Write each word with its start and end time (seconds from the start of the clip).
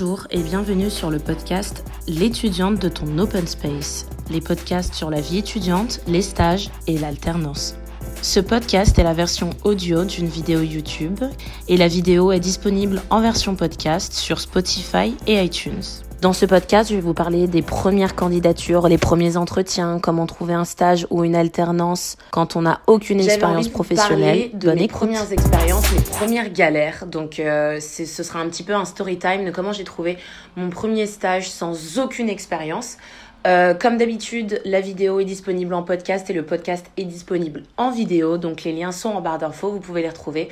Bonjour 0.00 0.26
et 0.30 0.42
bienvenue 0.42 0.88
sur 0.88 1.10
le 1.10 1.18
podcast 1.18 1.84
L'étudiante 2.08 2.80
de 2.80 2.88
ton 2.88 3.18
Open 3.18 3.46
Space, 3.46 4.06
les 4.30 4.40
podcasts 4.40 4.94
sur 4.94 5.10
la 5.10 5.20
vie 5.20 5.36
étudiante, 5.36 6.00
les 6.06 6.22
stages 6.22 6.70
et 6.86 6.96
l'alternance. 6.96 7.74
Ce 8.22 8.40
podcast 8.40 8.98
est 8.98 9.02
la 9.02 9.12
version 9.12 9.50
audio 9.62 10.06
d'une 10.06 10.26
vidéo 10.26 10.62
YouTube 10.62 11.20
et 11.68 11.76
la 11.76 11.86
vidéo 11.86 12.32
est 12.32 12.40
disponible 12.40 13.02
en 13.10 13.20
version 13.20 13.56
podcast 13.56 14.14
sur 14.14 14.40
Spotify 14.40 15.14
et 15.26 15.44
iTunes. 15.44 15.82
Dans 16.20 16.34
ce 16.34 16.44
podcast, 16.44 16.90
je 16.90 16.96
vais 16.96 17.00
vous 17.00 17.14
parler 17.14 17.46
des 17.46 17.62
premières 17.62 18.14
candidatures, 18.14 18.88
les 18.88 18.98
premiers 18.98 19.38
entretiens, 19.38 19.98
comment 20.02 20.26
trouver 20.26 20.52
un 20.52 20.66
stage 20.66 21.06
ou 21.08 21.24
une 21.24 21.34
alternance 21.34 22.18
quand 22.30 22.56
on 22.56 22.62
n'a 22.62 22.82
aucune 22.86 23.20
expérience 23.20 23.68
professionnelle. 23.68 24.50
De 24.52 24.70
mes 24.72 24.86
premières 24.86 25.32
expériences, 25.32 25.90
mes 25.94 26.02
premières 26.02 26.52
galères. 26.52 27.06
Donc, 27.06 27.40
euh, 27.40 27.80
ce 27.80 28.04
sera 28.04 28.40
un 28.40 28.50
petit 28.50 28.64
peu 28.64 28.74
un 28.74 28.84
story 28.84 29.18
time 29.18 29.46
de 29.46 29.50
comment 29.50 29.72
j'ai 29.72 29.84
trouvé 29.84 30.18
mon 30.56 30.68
premier 30.68 31.06
stage 31.06 31.48
sans 31.48 31.98
aucune 31.98 32.28
expérience. 32.28 32.98
Euh, 33.46 33.72
comme 33.72 33.96
d'habitude, 33.96 34.60
la 34.66 34.82
vidéo 34.82 35.20
est 35.20 35.24
disponible 35.24 35.72
en 35.72 35.82
podcast 35.82 36.28
et 36.28 36.34
le 36.34 36.44
podcast 36.44 36.84
est 36.98 37.04
disponible 37.04 37.62
en 37.78 37.90
vidéo. 37.90 38.36
Donc 38.36 38.64
les 38.64 38.74
liens 38.74 38.92
sont 38.92 39.08
en 39.08 39.22
barre 39.22 39.38
d'infos, 39.38 39.70
vous 39.70 39.80
pouvez 39.80 40.02
les 40.02 40.10
retrouver. 40.10 40.50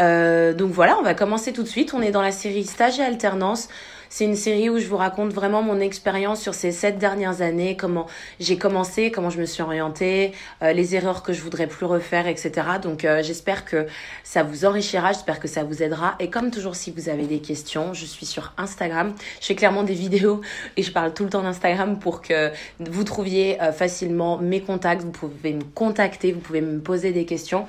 Euh, 0.00 0.54
donc 0.54 0.70
voilà, 0.70 0.96
on 0.98 1.02
va 1.02 1.12
commencer 1.12 1.52
tout 1.52 1.62
de 1.62 1.68
suite. 1.68 1.92
On 1.92 2.00
est 2.00 2.12
dans 2.12 2.22
la 2.22 2.32
série 2.32 2.64
Stage 2.64 2.98
et 2.98 3.02
Alternance. 3.02 3.68
C'est 4.14 4.26
une 4.26 4.36
série 4.36 4.68
où 4.68 4.78
je 4.78 4.86
vous 4.88 4.98
raconte 4.98 5.32
vraiment 5.32 5.62
mon 5.62 5.80
expérience 5.80 6.42
sur 6.42 6.52
ces 6.52 6.70
sept 6.70 6.98
dernières 6.98 7.40
années, 7.40 7.78
comment 7.78 8.06
j'ai 8.40 8.58
commencé, 8.58 9.10
comment 9.10 9.30
je 9.30 9.40
me 9.40 9.46
suis 9.46 9.62
orientée, 9.62 10.32
euh, 10.62 10.74
les 10.74 10.94
erreurs 10.94 11.22
que 11.22 11.32
je 11.32 11.40
voudrais 11.40 11.66
plus 11.66 11.86
refaire, 11.86 12.26
etc. 12.26 12.52
Donc 12.82 13.06
euh, 13.06 13.22
j'espère 13.22 13.64
que 13.64 13.86
ça 14.22 14.42
vous 14.42 14.66
enrichira, 14.66 15.12
j'espère 15.12 15.40
que 15.40 15.48
ça 15.48 15.64
vous 15.64 15.82
aidera. 15.82 16.14
Et 16.20 16.28
comme 16.28 16.50
toujours, 16.50 16.76
si 16.76 16.90
vous 16.90 17.08
avez 17.08 17.24
des 17.24 17.38
questions, 17.38 17.94
je 17.94 18.04
suis 18.04 18.26
sur 18.26 18.52
Instagram. 18.58 19.14
Je 19.40 19.46
fais 19.46 19.54
clairement 19.54 19.82
des 19.82 19.94
vidéos 19.94 20.42
et 20.76 20.82
je 20.82 20.92
parle 20.92 21.14
tout 21.14 21.24
le 21.24 21.30
temps 21.30 21.42
d'Instagram 21.42 21.98
pour 21.98 22.20
que 22.20 22.50
vous 22.80 23.04
trouviez 23.04 23.62
euh, 23.62 23.72
facilement 23.72 24.36
mes 24.36 24.60
contacts. 24.60 25.00
Vous 25.00 25.10
pouvez 25.10 25.54
me 25.54 25.64
contacter, 25.64 26.32
vous 26.32 26.40
pouvez 26.40 26.60
me 26.60 26.80
poser 26.80 27.12
des 27.12 27.24
questions. 27.24 27.66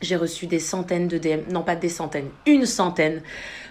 J'ai 0.00 0.16
reçu 0.16 0.46
des 0.46 0.60
centaines 0.60 1.08
de 1.08 1.18
DM, 1.18 1.50
non 1.50 1.62
pas 1.62 1.76
des 1.76 1.88
centaines, 1.88 2.28
une 2.46 2.66
centaine 2.66 3.22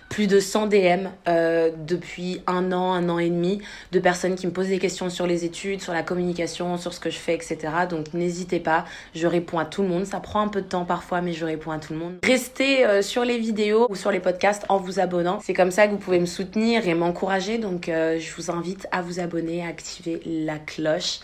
plus 0.10 0.28
de 0.28 0.40
100 0.40 0.68
DM 0.68 1.08
euh, 1.28 1.72
depuis 1.86 2.42
un 2.48 2.72
an, 2.72 2.94
un 2.94 3.10
an 3.10 3.20
et 3.20 3.30
demi, 3.30 3.60
de 3.92 4.00
personnes 4.00 4.36
qui 4.36 4.48
me 4.48 4.52
posent 4.52 4.70
des 4.70 4.80
questions 4.80 5.10
sur 5.10 5.28
les 5.28 5.46
études, 5.46 5.82
sur 5.82 5.94
la 5.94 6.04
communication, 6.04 6.78
sur 6.78 6.94
ce 6.94 7.00
que 7.00 7.10
je 7.10 7.18
fais, 7.18 7.34
etc. 7.34 7.58
Donc 7.90 8.14
n'hésitez 8.14 8.60
pas, 8.60 8.86
je 9.16 9.28
réponds 9.28 9.60
à 9.60 9.66
tout 9.66 9.82
le 9.82 9.88
monde. 9.88 10.06
Ça 10.06 10.20
prend 10.20 10.42
un 10.42 10.48
peu 10.48 10.62
de 10.62 10.68
temps 10.68 10.86
parfois, 10.86 11.22
mais 11.22 11.34
je 11.34 11.46
réponds 11.46 11.72
à 11.72 11.80
tout 11.80 11.94
le 11.94 12.00
monde. 12.00 12.14
Restez 12.24 12.86
euh, 12.86 13.02
sur 13.02 13.26
les 13.26 13.38
vidéos 13.38 13.88
ou 13.90 13.96
sur 13.96 14.12
les 14.12 14.20
podcasts 14.20 14.66
en 14.70 14.78
vous 14.78 15.00
abonnant. 15.00 15.40
C'est 15.44 15.54
comme 15.54 15.72
ça 15.72 15.88
que 15.88 15.92
vous 15.92 15.98
pouvez 15.98 16.20
me 16.20 16.26
soutenir 16.26 16.88
et 16.88 16.94
m'encourager. 16.94 17.58
Donc 17.58 17.90
euh, 17.90 18.20
je 18.20 18.34
vous 18.36 18.52
invite 18.52 18.88
à 18.92 19.02
vous 19.02 19.20
abonner, 19.20 19.64
à 19.64 19.68
activer 19.68 20.22
la 20.26 20.58
cloche. 20.58 21.20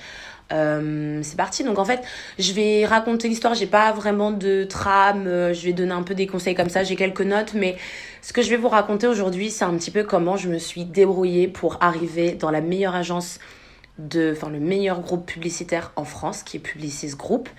Euh, 0.54 1.20
c'est 1.24 1.36
parti. 1.36 1.64
Donc 1.64 1.80
en 1.80 1.86
fait, 1.86 2.02
je 2.40 2.54
vais 2.54 2.86
raconter 2.86 3.28
l'histoire. 3.28 3.54
J'ai 3.56 3.68
pas 3.68 3.92
vraiment 3.92 4.32
de 4.32 4.64
trame. 4.64 5.28
Euh, 5.28 5.54
je 5.54 5.66
vais 5.66 5.74
donner 5.74 5.92
un 5.92 6.04
peu 6.04 6.14
des 6.14 6.28
conseils 6.28 6.56
comme 6.56 6.70
ça. 6.70 6.84
J'ai 6.84 6.96
quelques 6.96 7.22
notes, 7.22 7.54
mais 7.54 7.76
ce 8.22 8.34
que 8.34 8.42
je 8.42 8.50
vais 8.50 8.58
vous 8.58 8.70
raconter 8.70 9.08
aujourd'hui, 9.08 9.50
c'est 9.50 9.66
un 9.66 9.76
petit 9.76 9.92
peu 9.92 10.04
comment 10.04 10.38
je 10.38 10.50
me 10.50 10.60
suis 10.60 10.86
débrouillée 10.86 11.48
pour 11.48 11.78
arriver 11.82 12.34
dans 12.34 12.52
la 12.52 12.62
meilleure 12.62 12.96
agence 12.96 13.40
de, 14.00 14.34
enfin 14.36 14.50
le 14.50 14.60
meilleur 14.60 15.02
groupe 15.02 15.26
publicitaire 15.26 15.92
en 15.96 16.04
France, 16.06 16.44
qui 16.44 16.58
est 16.58 16.60
Publicis 16.60 17.16
Group. 17.16 17.50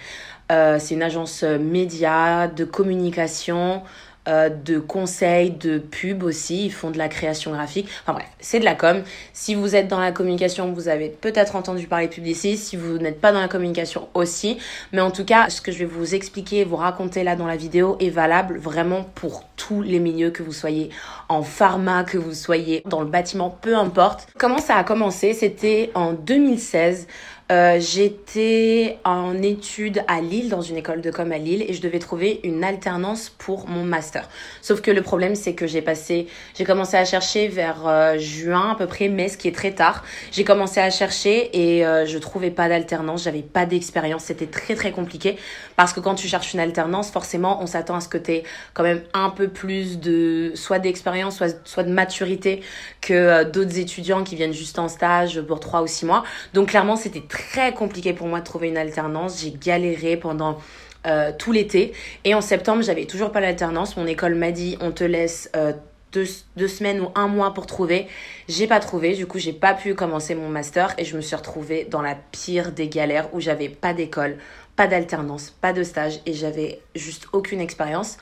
Euh, 0.53 0.79
c'est 0.79 0.95
une 0.95 1.03
agence 1.03 1.43
média, 1.43 2.49
de 2.49 2.65
communication, 2.65 3.83
euh, 4.27 4.49
de 4.49 4.79
conseils, 4.79 5.51
de 5.51 5.79
pub 5.79 6.23
aussi. 6.23 6.67
Ils 6.67 6.73
font 6.73 6.91
de 6.91 6.99
la 6.99 7.09
création 7.09 7.53
graphique. 7.53 7.89
Enfin 8.03 8.15
bref, 8.15 8.29
c'est 8.41 8.59
de 8.59 8.65
la 8.65 8.75
com. 8.75 9.03
Si 9.33 9.55
vous 9.55 9.77
êtes 9.77 9.89
dans 9.89 10.01
la 10.01 10.13
communication, 10.13 10.73
vous 10.73 10.89
avez 10.89 11.09
peut-être 11.09 11.57
entendu 11.57 11.87
parler 11.87 12.09
de. 12.09 12.57
Si 12.57 12.77
vous 12.77 12.99
n'êtes 12.99 13.21
pas 13.21 13.33
dans 13.33 13.41
la 13.41 13.49
communication 13.49 14.09
aussi. 14.15 14.59
Mais 14.93 15.01
en 15.01 15.11
tout 15.11 15.25
cas, 15.25 15.51
ce 15.51 15.61
que 15.61 15.73
je 15.73 15.79
vais 15.79 15.85
vous 15.85 16.15
expliquer, 16.15 16.65
vous 16.65 16.77
raconter 16.77 17.23
là 17.23 17.37
dans 17.37 17.47
la 17.47 17.57
vidéo 17.57 17.97
est 18.01 18.11
valable 18.11 18.59
vraiment 18.59 19.05
pour 19.15 19.45
tous 19.57 19.83
les 19.83 19.99
milieux, 19.99 20.31
que 20.31 20.43
vous 20.43 20.53
soyez 20.53 20.91
en 21.29 21.43
pharma, 21.43 22.05
que 22.05 22.19
vous 22.19 22.35
soyez 22.35 22.83
dans 22.87 23.01
le 23.01 23.09
bâtiment, 23.09 23.51
peu 23.51 23.77
importe. 23.77 24.27
Comment 24.39 24.59
ça 24.59 24.77
a 24.77 24.85
commencé? 24.85 25.35
C'était 25.35 25.91
en 25.95 26.13
2016. 26.13 27.07
Euh, 27.53 27.79
j'étais 27.79 28.99
en 29.05 29.43
études 29.43 30.03
à 30.09 30.23
Lille, 30.23 30.49
dans 30.49 30.63
une 30.63 30.79
école 30.79 31.03
de 31.03 31.11
com 31.11 31.31
à 31.31 31.37
Lille, 31.37 31.63
et 31.69 31.75
je 31.75 31.83
devais 31.83 31.99
trouver 31.99 32.41
une 32.43 32.65
alternance 32.65 33.29
pour 33.29 33.69
mon 33.69 33.85
master. 33.85 34.31
Sauf 34.63 34.81
que 34.81 34.91
le 34.91 35.03
problème, 35.03 35.35
c'est 35.35 35.53
que 35.53 35.67
j'ai 35.67 35.83
passé, 35.83 36.27
j'ai 36.57 36.65
commencé 36.65 36.97
à 36.97 37.05
chercher 37.05 37.49
vers 37.49 37.87
euh, 37.87 38.17
juin, 38.19 38.71
à 38.73 38.75
peu 38.77 38.87
près 38.87 39.09
mai, 39.09 39.29
ce 39.29 39.37
qui 39.37 39.49
est 39.49 39.55
très 39.55 39.73
tard. 39.73 40.05
J'ai 40.33 40.45
commencé 40.45 40.81
à 40.81 40.89
chercher 40.89 41.51
et 41.53 41.85
euh, 41.85 42.07
je 42.07 42.17
trouvais 42.17 42.51
pas 42.51 42.71
d'alternance, 42.71 43.25
j'avais 43.25 43.43
pas 43.43 43.67
d'expérience, 43.67 44.25
c'était 44.25 44.47
très 44.47 44.75
très 44.75 44.93
compliqué 44.93 45.37
parce 45.77 45.93
que 45.93 46.01
quand 46.01 46.15
tu 46.15 46.29
cherches 46.29 46.55
une 46.55 46.61
alternance, 46.61 47.11
forcément, 47.11 47.63
on 47.63 47.67
s'attend 47.67 47.97
à 47.97 48.01
ce 48.01 48.09
que 48.09 48.17
tu 48.17 48.41
quand 48.73 48.85
même 48.85 49.03
un 49.13 49.29
peu 49.29 49.49
plus 49.49 49.99
de, 50.01 50.53
soit 50.55 50.79
d'expérience, 50.79 51.37
soit, 51.37 51.55
soit 51.65 51.83
de 51.83 51.93
maturité 51.93 52.63
que 53.03 53.45
d'autres 53.45 53.79
étudiants 53.79 54.25
qui 54.25 54.35
viennent 54.35 54.55
juste 54.55 54.79
en 54.79 54.89
stage 54.89 55.43
pour 55.43 55.61
trois 55.61 55.83
ou 55.83 55.87
six 55.87 56.07
mois. 56.07 56.25
Donc 56.55 56.71
clairement, 56.71 56.97
c'était 56.97 57.21
très 57.35 57.75
compliqué 57.75 58.13
pour 58.13 58.29
moi 58.29 58.41
de 58.41 58.45
trouver 58.45 58.69
une 58.69 58.77
alternance. 58.77 59.41
J'ai 59.41 59.51
galéré 59.51 60.17
pendant 60.17 60.59
euh, 61.07 61.33
tout 61.37 61.53
l'été. 61.53 61.93
Et 62.25 62.35
en 62.35 62.41
septembre, 62.41 62.83
j'avais 62.83 63.07
toujours 63.07 63.33
pas 63.33 63.41
l'alternance. 63.41 63.97
Mon 63.97 64.07
école 64.07 64.37
m'a 64.37 64.53
dit 64.53 64.77
on 64.81 64.93
te 64.93 65.05
laisse 65.05 65.51
euh, 65.57 65.73
deux, 66.13 66.27
deux, 66.57 66.69
semaines 66.69 67.01
ou 67.01 67.09
un 67.17 67.27
mois 67.27 67.53
pour 67.53 67.67
trouver. 67.67 68.07
J'ai 68.49 68.69
pas 68.69 68.79
trouvé. 68.79 69.15
Du 69.15 69.27
coup, 69.27 69.39
j'ai 69.39 69.53
pas 69.53 69.75
pu 69.75 69.95
commencer 69.95 70.37
mon 70.37 70.49
master 70.49 70.95
et 70.97 71.05
je 71.05 71.17
me 71.17 71.21
suis 71.21 71.35
retrouvée 71.35 71.85
dans 71.91 72.03
la 72.03 72.15
pire 72.15 72.71
des 72.71 72.89
galères 72.89 73.29
où 73.35 73.41
j'avais 73.41 73.69
pas 73.69 73.95
d'école, 73.95 74.37
pas 74.77 74.87
d'alternance, 74.87 75.51
pas 75.61 75.73
de 75.73 75.83
stage 75.83 76.21
et 76.27 76.35
j'avais 76.35 76.81
juste 76.95 77.27
aucune 77.33 77.61
expérience. 77.61 78.17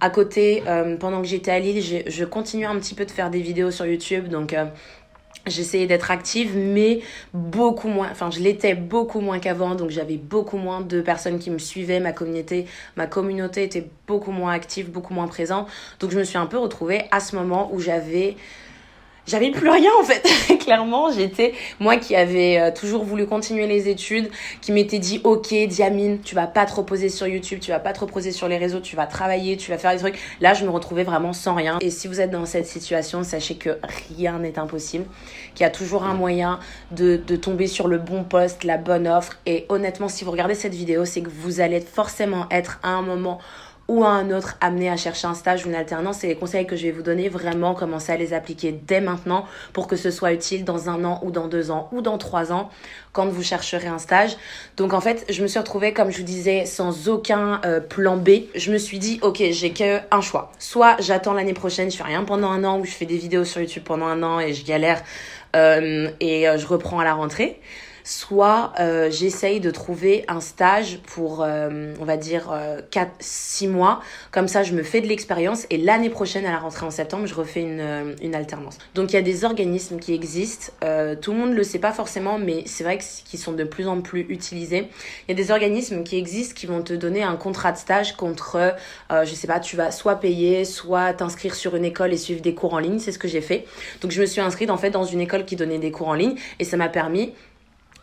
À 0.00 0.10
côté, 0.10 0.64
euh, 0.66 0.96
pendant 0.96 1.22
que 1.22 1.28
j'étais 1.28 1.52
à 1.52 1.60
Lille, 1.60 2.04
je 2.04 2.24
continuais 2.24 2.66
un 2.66 2.78
petit 2.80 2.94
peu 2.94 3.04
de 3.04 3.12
faire 3.12 3.30
des 3.30 3.40
vidéos 3.40 3.70
sur 3.70 3.86
YouTube. 3.86 4.28
Donc, 4.28 4.54
J'essayais 5.46 5.86
d'être 5.86 6.10
active, 6.10 6.56
mais 6.56 7.00
beaucoup 7.32 7.88
moins. 7.88 8.08
Enfin, 8.10 8.30
je 8.30 8.40
l'étais 8.40 8.74
beaucoup 8.74 9.20
moins 9.20 9.38
qu'avant, 9.38 9.76
donc 9.76 9.90
j'avais 9.90 10.16
beaucoup 10.16 10.56
moins 10.56 10.80
de 10.80 11.00
personnes 11.00 11.38
qui 11.38 11.50
me 11.50 11.58
suivaient. 11.58 12.00
Ma 12.00 12.12
communauté, 12.12 12.66
ma 12.96 13.06
communauté 13.06 13.62
était 13.62 13.86
beaucoup 14.08 14.32
moins 14.32 14.52
active, 14.52 14.90
beaucoup 14.90 15.14
moins 15.14 15.28
présente. 15.28 15.68
Donc, 16.00 16.10
je 16.10 16.18
me 16.18 16.24
suis 16.24 16.38
un 16.38 16.46
peu 16.46 16.58
retrouvée 16.58 17.04
à 17.12 17.20
ce 17.20 17.36
moment 17.36 17.70
où 17.72 17.78
j'avais 17.78 18.36
j'avais 19.26 19.50
plus 19.50 19.68
rien 19.68 19.90
en 20.00 20.04
fait. 20.04 20.26
Clairement, 20.58 21.10
j'étais 21.10 21.54
moi 21.80 21.96
qui 21.96 22.14
avais 22.14 22.58
euh, 22.58 22.70
toujours 22.70 23.04
voulu 23.04 23.26
continuer 23.26 23.66
les 23.66 23.88
études, 23.88 24.30
qui 24.60 24.72
m'étais 24.72 24.98
dit 24.98 25.20
OK, 25.24 25.54
Diamine, 25.68 26.20
tu 26.20 26.34
vas 26.34 26.46
pas 26.46 26.66
te 26.66 26.74
reposer 26.74 27.08
sur 27.08 27.26
YouTube, 27.26 27.60
tu 27.60 27.70
vas 27.70 27.78
pas 27.78 27.92
te 27.92 28.00
reposer 28.00 28.32
sur 28.32 28.48
les 28.48 28.58
réseaux, 28.58 28.80
tu 28.80 28.96
vas 28.96 29.06
travailler, 29.06 29.56
tu 29.56 29.70
vas 29.70 29.78
faire 29.78 29.92
des 29.92 29.98
trucs. 29.98 30.18
Là, 30.40 30.54
je 30.54 30.64
me 30.64 30.70
retrouvais 30.70 31.04
vraiment 31.04 31.32
sans 31.32 31.54
rien. 31.54 31.78
Et 31.80 31.90
si 31.90 32.08
vous 32.08 32.20
êtes 32.20 32.30
dans 32.30 32.46
cette 32.46 32.66
situation, 32.66 33.22
sachez 33.22 33.56
que 33.56 33.78
rien 34.16 34.38
n'est 34.38 34.58
impossible, 34.58 35.04
qu'il 35.54 35.64
y 35.64 35.66
a 35.66 35.70
toujours 35.70 36.04
un 36.04 36.14
moyen 36.14 36.60
de, 36.90 37.16
de 37.16 37.36
tomber 37.36 37.66
sur 37.66 37.88
le 37.88 37.98
bon 37.98 38.24
poste, 38.24 38.64
la 38.64 38.78
bonne 38.78 39.08
offre. 39.08 39.34
Et 39.46 39.66
honnêtement, 39.68 40.08
si 40.08 40.24
vous 40.24 40.30
regardez 40.30 40.54
cette 40.54 40.74
vidéo, 40.74 41.04
c'est 41.04 41.22
que 41.22 41.30
vous 41.30 41.60
allez 41.60 41.80
forcément 41.80 42.46
être 42.50 42.78
à 42.82 42.90
un 42.90 43.02
moment 43.02 43.38
ou 43.88 44.04
à 44.04 44.08
un 44.08 44.30
autre 44.30 44.56
amené 44.60 44.90
à 44.90 44.96
chercher 44.96 45.26
un 45.26 45.34
stage 45.34 45.64
ou 45.64 45.68
une 45.68 45.74
alternance, 45.74 46.18
c'est 46.18 46.26
les 46.26 46.34
conseils 46.34 46.66
que 46.66 46.76
je 46.76 46.82
vais 46.82 46.90
vous 46.90 47.02
donner, 47.02 47.28
vraiment 47.28 47.74
commencer 47.74 48.12
à 48.12 48.16
les 48.16 48.32
appliquer 48.32 48.72
dès 48.72 49.00
maintenant 49.00 49.46
pour 49.72 49.86
que 49.86 49.96
ce 49.96 50.10
soit 50.10 50.32
utile 50.32 50.64
dans 50.64 50.88
un 50.88 51.04
an 51.04 51.20
ou 51.22 51.30
dans 51.30 51.48
deux 51.48 51.70
ans 51.70 51.88
ou 51.92 52.00
dans 52.00 52.18
trois 52.18 52.52
ans 52.52 52.70
quand 53.12 53.26
vous 53.26 53.42
chercherez 53.42 53.86
un 53.86 53.98
stage. 53.98 54.36
Donc 54.76 54.92
en 54.92 55.00
fait, 55.00 55.24
je 55.28 55.42
me 55.42 55.46
suis 55.46 55.58
retrouvée, 55.58 55.92
comme 55.92 56.10
je 56.10 56.18
vous 56.18 56.24
disais, 56.24 56.66
sans 56.66 57.08
aucun 57.08 57.60
euh, 57.64 57.80
plan 57.80 58.16
B. 58.16 58.30
Je 58.54 58.72
me 58.72 58.78
suis 58.78 58.98
dit, 58.98 59.18
ok, 59.22 59.42
j'ai 59.50 59.70
qu'un 59.70 60.20
choix. 60.20 60.52
Soit 60.58 60.96
j'attends 61.00 61.32
l'année 61.32 61.54
prochaine, 61.54 61.90
je 61.90 61.96
fais 61.96 62.04
rien 62.04 62.24
pendant 62.24 62.50
un 62.50 62.64
an 62.64 62.78
ou 62.80 62.84
je 62.84 62.90
fais 62.90 63.06
des 63.06 63.16
vidéos 63.16 63.44
sur 63.44 63.60
YouTube 63.60 63.84
pendant 63.84 64.06
un 64.06 64.22
an 64.22 64.40
et 64.40 64.52
je 64.52 64.64
galère 64.64 65.02
euh, 65.54 66.10
et 66.20 66.48
euh, 66.48 66.58
je 66.58 66.66
reprends 66.66 66.98
à 66.98 67.04
la 67.04 67.14
rentrée 67.14 67.60
soit 68.06 68.72
euh, 68.78 69.10
j'essaye 69.10 69.58
de 69.58 69.72
trouver 69.72 70.24
un 70.28 70.40
stage 70.40 71.00
pour, 71.06 71.42
euh, 71.42 71.92
on 72.00 72.04
va 72.04 72.16
dire, 72.16 72.56
4, 72.92 73.08
euh, 73.08 73.10
6 73.18 73.66
mois. 73.66 74.00
Comme 74.30 74.46
ça, 74.46 74.62
je 74.62 74.74
me 74.74 74.84
fais 74.84 75.00
de 75.00 75.08
l'expérience 75.08 75.66
et 75.70 75.76
l'année 75.76 76.08
prochaine, 76.08 76.46
à 76.46 76.52
la 76.52 76.58
rentrée 76.58 76.86
en 76.86 76.92
septembre, 76.92 77.26
je 77.26 77.34
refais 77.34 77.62
une, 77.62 78.14
une 78.22 78.34
alternance. 78.36 78.78
Donc, 78.94 79.12
il 79.12 79.16
y 79.16 79.18
a 79.18 79.22
des 79.22 79.44
organismes 79.44 79.98
qui 79.98 80.14
existent. 80.14 80.72
tout 81.20 81.32
le 81.32 81.38
monde 81.38 81.50
ne 81.50 81.56
le 81.56 81.64
sait 81.64 81.80
pas 81.80 81.92
forcément, 81.92 82.38
mais 82.38 82.62
c'est 82.66 82.84
vrai 82.84 82.98
qu'ils 82.98 83.40
sont 83.40 83.52
de 83.52 83.64
plus 83.64 83.88
en 83.88 84.00
plus 84.00 84.24
utilisés. 84.28 84.88
Il 85.26 85.36
y 85.36 85.40
a 85.40 85.42
des 85.42 85.50
organismes 85.50 86.04
qui 86.04 86.16
existent 86.16 86.54
qui 86.54 86.66
vont 86.66 86.82
te 86.82 86.92
donner 86.92 87.24
un 87.24 87.34
contrat 87.34 87.72
de 87.72 87.78
stage 87.78 88.16
contre, 88.16 88.76
je 89.10 89.34
sais 89.34 89.48
pas, 89.48 89.58
tu 89.58 89.74
vas 89.74 89.90
soit 89.90 90.16
payer, 90.16 90.64
soit 90.64 91.12
t'inscrire 91.12 91.56
sur 91.56 91.74
une 91.74 91.84
école 91.84 92.12
et 92.12 92.16
suivre 92.16 92.40
des 92.40 92.54
cours 92.54 92.74
en 92.74 92.78
ligne. 92.78 93.00
C'est 93.00 93.12
ce 93.12 93.18
que 93.18 93.28
j'ai 93.28 93.40
fait. 93.40 93.66
Donc, 94.00 94.12
je 94.12 94.20
me 94.20 94.26
suis 94.26 94.40
inscrite 94.40 94.70
en 94.70 94.76
fait 94.76 94.90
dans 94.90 95.04
une 95.04 95.20
école 95.20 95.44
qui 95.44 95.56
donnait 95.56 95.80
des 95.80 95.90
cours 95.90 96.08
en 96.08 96.14
ligne 96.14 96.36
et 96.60 96.64
ça 96.64 96.76
m'a 96.76 96.88
permis 96.88 97.32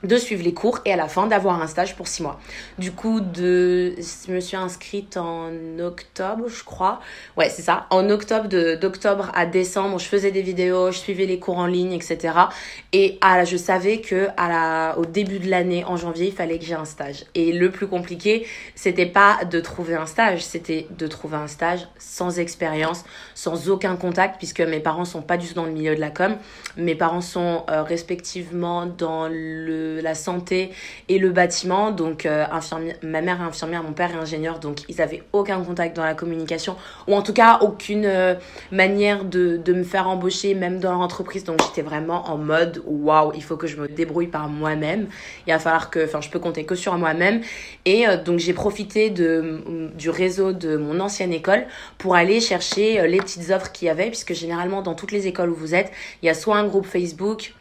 de 0.03 0.17
suivre 0.17 0.43
les 0.43 0.53
cours 0.53 0.79
et 0.85 0.93
à 0.93 0.95
la 0.95 1.07
fin 1.07 1.27
d'avoir 1.27 1.61
un 1.61 1.67
stage 1.67 1.95
pour 1.95 2.07
six 2.07 2.23
mois. 2.23 2.39
Du 2.77 2.91
coup, 2.91 3.21
de, 3.21 3.95
je 3.97 4.31
me 4.31 4.39
suis 4.39 4.57
inscrite 4.57 5.17
en 5.17 5.49
octobre, 5.79 6.47
je 6.47 6.63
crois. 6.63 6.99
Ouais, 7.37 7.49
c'est 7.49 7.61
ça. 7.61 7.87
En 7.89 8.09
octobre, 8.09 8.47
d'octobre 8.75 9.31
à 9.33 9.45
décembre, 9.45 9.99
je 9.99 10.05
faisais 10.05 10.31
des 10.31 10.41
vidéos, 10.41 10.91
je 10.91 10.97
suivais 10.97 11.25
les 11.25 11.39
cours 11.39 11.57
en 11.57 11.67
ligne, 11.67 11.93
etc. 11.93 12.33
Et 12.91 13.19
je 13.45 13.57
savais 13.57 14.01
que 14.01 14.27
au 14.97 15.05
début 15.05 15.39
de 15.39 15.49
l'année, 15.49 15.83
en 15.85 15.97
janvier, 15.97 16.27
il 16.27 16.33
fallait 16.33 16.59
que 16.59 16.65
j'ai 16.65 16.73
un 16.73 16.85
stage. 16.85 17.25
Et 17.35 17.51
le 17.51 17.71
plus 17.71 17.87
compliqué, 17.87 18.45
c'était 18.75 19.05
pas 19.05 19.39
de 19.49 19.59
trouver 19.59 19.95
un 19.95 20.05
stage, 20.05 20.43
c'était 20.43 20.87
de 20.97 21.07
trouver 21.07 21.37
un 21.37 21.47
stage 21.47 21.87
sans 21.97 22.39
expérience, 22.39 23.03
sans 23.35 23.69
aucun 23.69 23.95
contact, 23.95 24.37
puisque 24.37 24.61
mes 24.61 24.79
parents 24.79 25.05
sont 25.05 25.21
pas 25.21 25.37
du 25.37 25.47
tout 25.47 25.53
dans 25.53 25.65
le 25.65 25.71
milieu 25.71 25.95
de 25.95 25.99
la 25.99 26.09
com. 26.09 26.35
Mes 26.77 26.95
parents 26.95 27.21
sont 27.21 27.63
euh, 27.69 27.83
respectivement 27.83 28.85
dans 28.85 29.27
le 29.27 29.92
la 30.01 30.15
santé 30.15 30.71
et 31.09 31.19
le 31.19 31.29
bâtiment. 31.29 31.91
Donc, 31.91 32.25
euh, 32.25 32.45
ma 33.01 33.21
mère 33.21 33.41
est 33.41 33.45
infirmière, 33.45 33.83
mon 33.83 33.93
père 33.93 34.11
est 34.11 34.17
ingénieur, 34.17 34.59
donc 34.59 34.81
ils 34.89 35.01
avaient 35.01 35.23
aucun 35.33 35.61
contact 35.61 35.95
dans 35.95 36.03
la 36.03 36.13
communication, 36.13 36.75
ou 37.07 37.15
en 37.15 37.21
tout 37.21 37.33
cas 37.33 37.59
aucune 37.61 38.05
euh, 38.05 38.35
manière 38.71 39.25
de, 39.25 39.57
de, 39.57 39.73
me 39.73 39.83
faire 39.83 40.07
embaucher, 40.07 40.53
même 40.53 40.79
dans 40.79 40.93
l'entreprise. 40.93 41.43
Donc, 41.43 41.61
j'étais 41.63 41.81
vraiment 41.81 42.29
en 42.29 42.37
mode 42.37 42.81
waouh, 42.85 43.31
il 43.35 43.43
faut 43.43 43.57
que 43.57 43.67
je 43.67 43.77
me 43.77 43.87
débrouille 43.87 44.27
par 44.27 44.47
moi-même. 44.49 45.07
Il 45.47 45.53
va 45.53 45.59
falloir 45.59 45.89
que, 45.89 46.05
enfin, 46.05 46.21
je 46.21 46.29
peux 46.29 46.39
compter 46.39 46.65
que 46.65 46.75
sur 46.75 46.97
moi-même. 46.97 47.41
Et 47.85 48.07
euh, 48.07 48.21
donc, 48.21 48.39
j'ai 48.39 48.53
profité 48.53 49.09
de, 49.09 49.91
du 49.97 50.09
réseau 50.09 50.53
de 50.53 50.77
mon 50.77 50.99
ancienne 50.99 51.33
école 51.33 51.65
pour 51.97 52.15
aller 52.15 52.39
chercher 52.39 53.07
les 53.07 53.17
petites 53.17 53.49
offres 53.49 53.71
qu'il 53.71 53.87
y 53.87 53.91
avait, 53.91 54.07
puisque 54.07 54.33
généralement, 54.33 54.81
dans 54.81 54.93
toutes 54.93 55.11
les 55.11 55.27
écoles 55.27 55.49
où 55.49 55.55
vous 55.55 55.75
êtes, 55.75 55.91
il 56.21 56.27
y 56.27 56.29
a 56.29 56.33
soit 56.33 56.57
un 56.57 56.67
groupe 56.67 56.85
Facebook, 56.85 57.53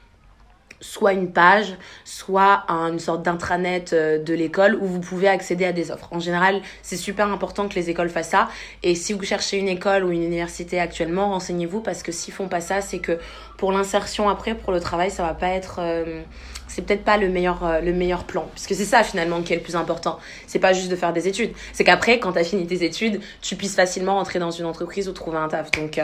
soit 0.83 1.13
une 1.13 1.33
page, 1.33 1.77
soit 2.05 2.65
une 2.69 2.99
sorte 2.99 3.23
d'intranet 3.23 3.93
euh, 3.93 4.19
de 4.19 4.35
l'école 4.35 4.75
où 4.75 4.85
vous 4.85 5.01
pouvez 5.01 5.29
accéder 5.29 5.65
à 5.65 5.73
des 5.73 5.91
offres. 5.91 6.09
En 6.11 6.19
général, 6.19 6.61
c'est 6.83 6.97
super 6.97 7.29
important 7.29 7.69
que 7.69 7.75
les 7.75 7.89
écoles 7.89 8.11
fassent 8.11 8.31
ça. 8.31 8.49
Et 8.83 8.95
si 8.95 9.13
vous 9.13 9.23
cherchez 9.23 9.59
une 9.59 9.69
école 9.69 10.05
ou 10.05 10.11
une 10.11 10.25
université 10.25 10.81
actuellement, 10.81 11.31
renseignez-vous 11.31 11.81
parce 11.81 12.03
que 12.03 12.11
s'ils 12.11 12.35
font 12.35 12.49
pas 12.49 12.61
ça, 12.61 12.81
c'est 12.81 12.99
que 12.99 13.19
pour 13.57 13.73
l'insertion 13.73 14.29
après, 14.29 14.55
pour 14.57 14.73
le 14.73 14.81
travail, 14.81 15.11
ça 15.11 15.23
va 15.23 15.35
pas 15.35 15.49
être, 15.49 15.77
euh, 15.79 16.23
c'est 16.67 16.83
peut-être 16.83 17.05
pas 17.05 17.17
le 17.17 17.29
meilleur, 17.29 17.65
euh, 17.65 17.81
le 17.81 17.93
meilleur 17.93 18.25
plan. 18.25 18.49
Puisque 18.53 18.75
c'est 18.75 18.85
ça 18.85 19.05
finalement 19.05 19.41
qui 19.43 19.53
est 19.53 19.57
le 19.57 19.63
plus 19.63 19.77
important. 19.77 20.19
C'est 20.49 20.59
pas 20.59 20.73
juste 20.73 20.91
de 20.91 20.97
faire 20.97 21.13
des 21.13 21.29
études. 21.29 21.53
C'est 21.73 21.85
qu'après, 21.85 22.19
quand 22.19 22.33
tu 22.33 22.41
as 22.41 22.45
fini 22.45 22.67
tes 22.67 22.85
études, 22.85 23.21
tu 23.41 23.55
puisses 23.55 23.77
facilement 23.77 24.19
entrer 24.19 24.41
dans 24.41 24.51
une 24.51 24.67
entreprise 24.67 25.09
ou 25.09 25.13
trouver 25.13 25.39
un 25.39 25.49
taf. 25.49 25.71
Donc, 25.71 26.01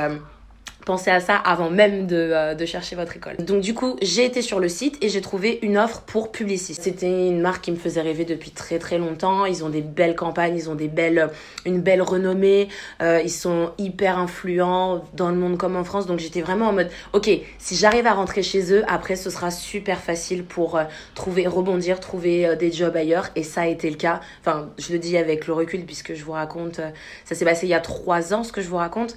Pensez 0.89 1.11
à 1.11 1.21
ça 1.21 1.37
avant 1.37 1.69
même 1.69 2.07
de, 2.07 2.17
euh, 2.17 2.55
de, 2.55 2.65
chercher 2.65 2.97
votre 2.97 3.15
école. 3.15 3.37
Donc 3.37 3.61
du 3.61 3.75
coup, 3.75 3.97
j'ai 4.01 4.25
été 4.25 4.41
sur 4.41 4.59
le 4.59 4.71
site 4.71 4.97
et 5.03 5.11
j'ai 5.11 5.21
trouvé 5.21 5.59
une 5.61 5.77
offre 5.77 6.01
pour 6.01 6.33
publiciste. 6.33 6.81
C'était 6.83 7.29
une 7.29 7.43
marque 7.43 7.65
qui 7.65 7.73
me 7.73 7.77
faisait 7.77 8.01
rêver 8.01 8.25
depuis 8.25 8.53
très 8.53 8.79
très 8.79 8.97
longtemps. 8.97 9.45
Ils 9.45 9.63
ont 9.65 9.69
des 9.69 9.83
belles 9.83 10.17
campagnes, 10.17 10.57
ils 10.57 10.71
ont 10.71 10.75
des 10.75 10.89
belles, 10.89 11.29
une 11.67 11.83
belle 11.83 12.01
renommée. 12.01 12.69
Euh, 13.03 13.21
ils 13.23 13.31
sont 13.31 13.73
hyper 13.77 14.17
influents 14.17 15.05
dans 15.13 15.29
le 15.29 15.37
monde 15.37 15.59
comme 15.59 15.77
en 15.77 15.85
France. 15.85 16.07
Donc 16.07 16.21
j'étais 16.21 16.41
vraiment 16.41 16.69
en 16.69 16.73
mode, 16.73 16.89
ok, 17.13 17.29
si 17.59 17.77
j'arrive 17.77 18.07
à 18.07 18.15
rentrer 18.15 18.43
chez 18.43 18.73
eux, 18.73 18.83
après 18.89 19.17
ce 19.17 19.29
sera 19.29 19.51
super 19.51 20.01
facile 20.01 20.43
pour 20.43 20.79
euh, 20.79 20.85
trouver, 21.15 21.47
rebondir, 21.47 22.01
trouver 22.01 22.57
des 22.59 22.73
jobs 22.73 22.97
ailleurs. 22.97 23.29
Et 23.37 23.43
ça 23.43 23.61
a 23.61 23.67
été 23.67 23.91
le 23.91 23.97
cas. 23.97 24.21
Enfin, 24.41 24.71
je 24.79 24.95
le 24.95 24.99
dis 24.99 25.19
avec 25.19 25.49
le 25.49 25.53
recul 25.53 25.85
puisque 25.85 26.15
je 26.15 26.25
vous 26.25 26.33
raconte, 26.33 26.81
ça 27.27 27.35
s'est 27.35 27.45
passé 27.45 27.67
il 27.67 27.71
y 27.71 27.75
a 27.75 27.81
trois 27.81 28.33
ans 28.33 28.43
ce 28.43 28.53
que 28.53 28.63
je 28.63 28.69
vous 28.69 28.77
raconte. 28.77 29.17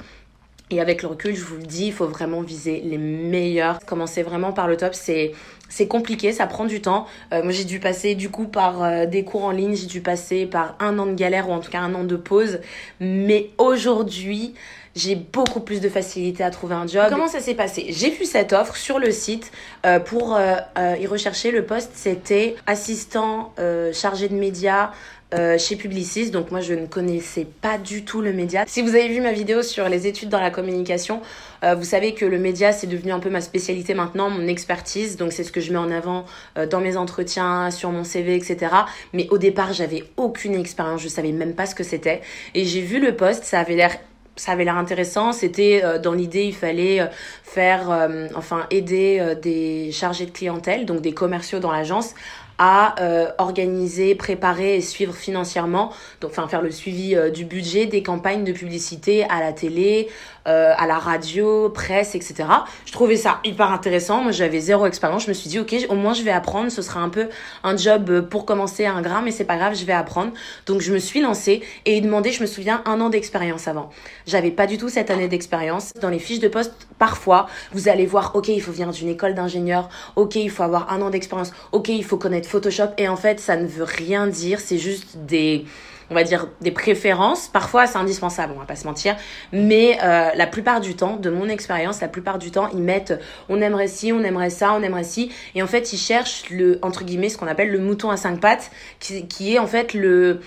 Et 0.71 0.79
avec 0.79 1.01
le 1.01 1.09
recul, 1.09 1.35
je 1.35 1.43
vous 1.43 1.57
le 1.57 1.63
dis, 1.63 1.87
il 1.87 1.93
faut 1.93 2.07
vraiment 2.07 2.41
viser 2.41 2.81
les 2.83 2.97
meilleurs. 2.97 3.79
Commencer 3.85 4.23
vraiment 4.23 4.53
par 4.53 4.67
le 4.67 4.77
top, 4.77 4.93
c'est 4.93 5.33
c'est 5.71 5.87
compliqué, 5.87 6.33
ça 6.33 6.47
prend 6.47 6.65
du 6.65 6.81
temps. 6.81 7.07
Euh, 7.33 7.43
moi, 7.43 7.51
j'ai 7.53 7.63
dû 7.63 7.79
passer 7.79 8.13
du 8.13 8.29
coup 8.29 8.45
par 8.45 8.83
euh, 8.83 9.05
des 9.05 9.23
cours 9.23 9.45
en 9.45 9.51
ligne, 9.51 9.73
j'ai 9.73 9.87
dû 9.87 10.01
passer 10.01 10.45
par 10.45 10.75
un 10.79 10.99
an 10.99 11.05
de 11.05 11.13
galère 11.13 11.49
ou 11.49 11.53
en 11.53 11.59
tout 11.59 11.71
cas 11.71 11.79
un 11.79 11.95
an 11.95 12.03
de 12.03 12.17
pause. 12.17 12.59
Mais 12.99 13.49
aujourd'hui, 13.57 14.53
j'ai 14.95 15.15
beaucoup 15.15 15.61
plus 15.61 15.79
de 15.79 15.87
facilité 15.87 16.43
à 16.43 16.51
trouver 16.51 16.75
un 16.75 16.87
job. 16.87 17.05
Comment 17.09 17.29
ça 17.29 17.39
s'est 17.39 17.55
passé? 17.55 17.85
J'ai 17.89 18.09
vu 18.09 18.25
cette 18.25 18.51
offre 18.51 18.75
sur 18.75 18.99
le 18.99 19.11
site 19.11 19.51
euh, 19.85 19.99
pour 19.99 20.37
y 20.77 21.07
rechercher 21.07 21.51
le 21.51 21.65
poste. 21.65 21.91
C'était 21.95 22.55
assistant 22.67 23.53
chargé 23.93 24.27
de 24.27 24.35
médias 24.35 24.91
euh, 25.33 25.57
chez 25.57 25.77
Publicis. 25.77 26.29
Donc 26.29 26.51
moi, 26.51 26.59
je 26.59 26.73
ne 26.73 26.87
connaissais 26.87 27.47
pas 27.61 27.77
du 27.77 28.03
tout 28.03 28.19
le 28.21 28.33
média. 28.33 28.65
Si 28.67 28.81
vous 28.81 28.89
avez 28.89 29.07
vu 29.07 29.21
ma 29.21 29.31
vidéo 29.31 29.63
sur 29.63 29.87
les 29.87 30.05
études 30.05 30.27
dans 30.27 30.41
la 30.41 30.49
communication, 30.49 31.21
euh, 31.63 31.73
vous 31.73 31.85
savez 31.85 32.13
que 32.13 32.25
le 32.25 32.37
média, 32.37 32.73
c'est 32.73 32.87
devenu 32.87 33.13
un 33.13 33.19
peu 33.19 33.29
ma 33.29 33.39
spécialité 33.39 33.93
maintenant, 33.93 34.29
mon 34.29 34.45
expertise. 34.47 35.15
Donc 35.15 35.31
c'est 35.31 35.45
ce 35.45 35.53
que 35.53 35.61
je 35.61 35.71
mets 35.71 35.79
en 35.79 35.89
avant 35.89 36.25
euh, 36.57 36.67
dans 36.67 36.81
mes 36.81 36.97
entretiens, 36.97 37.71
sur 37.71 37.91
mon 37.91 38.03
CV, 38.03 38.35
etc. 38.35 38.75
Mais 39.13 39.29
au 39.29 39.37
départ, 39.37 39.71
j'avais 39.71 40.03
aucune 40.17 40.55
expérience. 40.55 41.01
Je 41.01 41.07
savais 41.07 41.31
même 41.31 41.53
pas 41.53 41.65
ce 41.65 41.75
que 41.75 41.83
c'était. 41.85 42.19
Et 42.53 42.65
j'ai 42.65 42.81
vu 42.81 42.99
le 42.99 43.15
poste, 43.15 43.45
ça 43.45 43.61
avait 43.61 43.75
l'air 43.75 43.95
ça 44.37 44.53
avait 44.53 44.63
l'air 44.63 44.77
intéressant. 44.77 45.33
C'était 45.33 45.83
dans 46.01 46.13
l'idée, 46.13 46.45
il 46.45 46.55
fallait 46.55 47.07
faire, 47.43 48.09
enfin, 48.33 48.65
aider 48.71 49.35
des 49.41 49.91
chargés 49.91 50.25
de 50.25 50.31
clientèle, 50.31 50.85
donc 50.85 51.01
des 51.01 51.13
commerciaux 51.13 51.59
dans 51.59 51.71
l'agence, 51.71 52.15
à 52.63 53.01
euh, 53.01 53.31
organiser, 53.39 54.13
préparer 54.13 54.75
et 54.75 54.81
suivre 54.81 55.15
financièrement, 55.15 55.91
donc 56.21 56.29
enfin 56.29 56.47
faire 56.47 56.61
le 56.61 56.69
suivi 56.69 57.15
euh, 57.15 57.31
du 57.31 57.43
budget 57.43 57.87
des 57.87 58.03
campagnes 58.03 58.43
de 58.43 58.51
publicité 58.51 59.23
à 59.23 59.39
la 59.39 59.51
télé, 59.51 60.09
euh, 60.47 60.73
à 60.77 60.87
la 60.87 60.97
radio, 60.97 61.69
presse, 61.69 62.15
etc. 62.15 62.45
Je 62.85 62.91
trouvais 62.91 63.15
ça 63.15 63.39
hyper 63.43 63.71
intéressant. 63.71 64.21
Moi, 64.23 64.31
j'avais 64.31 64.59
zéro 64.59 64.85
expérience. 64.85 65.25
Je 65.25 65.29
me 65.29 65.33
suis 65.33 65.49
dit, 65.49 65.59
ok, 65.59 65.75
au 65.89 65.95
moins 65.95 66.13
je 66.13 66.23
vais 66.23 66.31
apprendre. 66.31 66.71
Ce 66.71 66.81
sera 66.81 66.99
un 66.99 67.09
peu 67.09 67.29
un 67.63 67.77
job 67.77 68.21
pour 68.29 68.45
commencer 68.45 68.85
un 68.85 69.01
grain, 69.01 69.21
mais 69.21 69.31
c'est 69.31 69.45
pas 69.45 69.57
grave, 69.57 69.75
je 69.75 69.85
vais 69.85 69.93
apprendre. 69.93 70.31
Donc 70.65 70.81
je 70.81 70.91
me 70.93 70.99
suis 70.99 71.21
lancée 71.21 71.61
et 71.85 72.01
demandé, 72.01 72.31
je 72.31 72.41
me 72.41 72.47
souviens, 72.47 72.81
un 72.85 72.99
an 73.01 73.09
d'expérience 73.09 73.67
avant. 73.67 73.89
J'avais 74.25 74.51
pas 74.51 74.67
du 74.67 74.77
tout 74.77 74.89
cette 74.89 75.11
année 75.11 75.27
d'expérience. 75.27 75.93
Dans 76.01 76.09
les 76.09 76.19
fiches 76.19 76.39
de 76.39 76.47
poste, 76.47 76.73
parfois, 76.97 77.47
vous 77.71 77.87
allez 77.87 78.05
voir, 78.05 78.35
ok, 78.35 78.47
il 78.47 78.61
faut 78.61 78.71
venir 78.71 78.91
d'une 78.91 79.09
école 79.09 79.35
d'ingénieur, 79.35 79.89
ok, 80.15 80.35
il 80.35 80.49
faut 80.49 80.63
avoir 80.63 80.91
un 80.91 81.01
an 81.01 81.09
d'expérience, 81.09 81.51
ok, 81.71 81.89
il 81.89 82.03
faut 82.03 82.17
connaître 82.17 82.49
Photoshop. 82.49 82.89
Et 82.97 83.07
en 83.07 83.15
fait, 83.15 83.39
ça 83.39 83.55
ne 83.55 83.67
veut 83.67 83.83
rien 83.83 84.27
dire. 84.27 84.59
C'est 84.59 84.77
juste 84.77 85.17
des, 85.17 85.65
on 86.11 86.13
va 86.13 86.23
dire, 86.23 86.47
des 86.59 86.71
préférences. 86.71 87.47
Parfois, 87.47 87.87
c'est 87.87 87.97
indispensable, 87.97 88.53
on 88.55 88.59
va 88.59 88.65
pas 88.65 88.75
se 88.75 88.85
mentir. 88.85 89.15
Mais 89.51 89.97
euh, 90.03 90.29
la 90.35 90.45
plupart 90.45 90.81
du 90.81 90.95
temps, 90.95 91.15
de 91.15 91.29
mon 91.29 91.47
expérience, 91.47 92.01
la 92.01 92.09
plupart 92.09 92.37
du 92.37 92.51
temps, 92.51 92.69
ils 92.73 92.83
mettent 92.83 93.13
on 93.49 93.61
aimerait 93.61 93.87
ci, 93.87 94.11
on 94.11 94.21
aimerait 94.23 94.49
ça, 94.49 94.73
on 94.73 94.83
aimerait 94.83 95.03
ci. 95.05 95.31
Et 95.55 95.63
en 95.63 95.67
fait, 95.67 95.93
ils 95.93 95.97
cherchent 95.97 96.49
le, 96.49 96.79
entre 96.81 97.03
guillemets, 97.05 97.29
ce 97.29 97.37
qu'on 97.37 97.47
appelle 97.47 97.71
le 97.71 97.79
mouton 97.79 98.09
à 98.09 98.17
cinq 98.17 98.39
pattes, 98.41 98.71
qui, 98.99 99.25
qui 99.27 99.55
est 99.55 99.59
en 99.59 99.67
fait 99.67 99.93
le, 99.93 100.41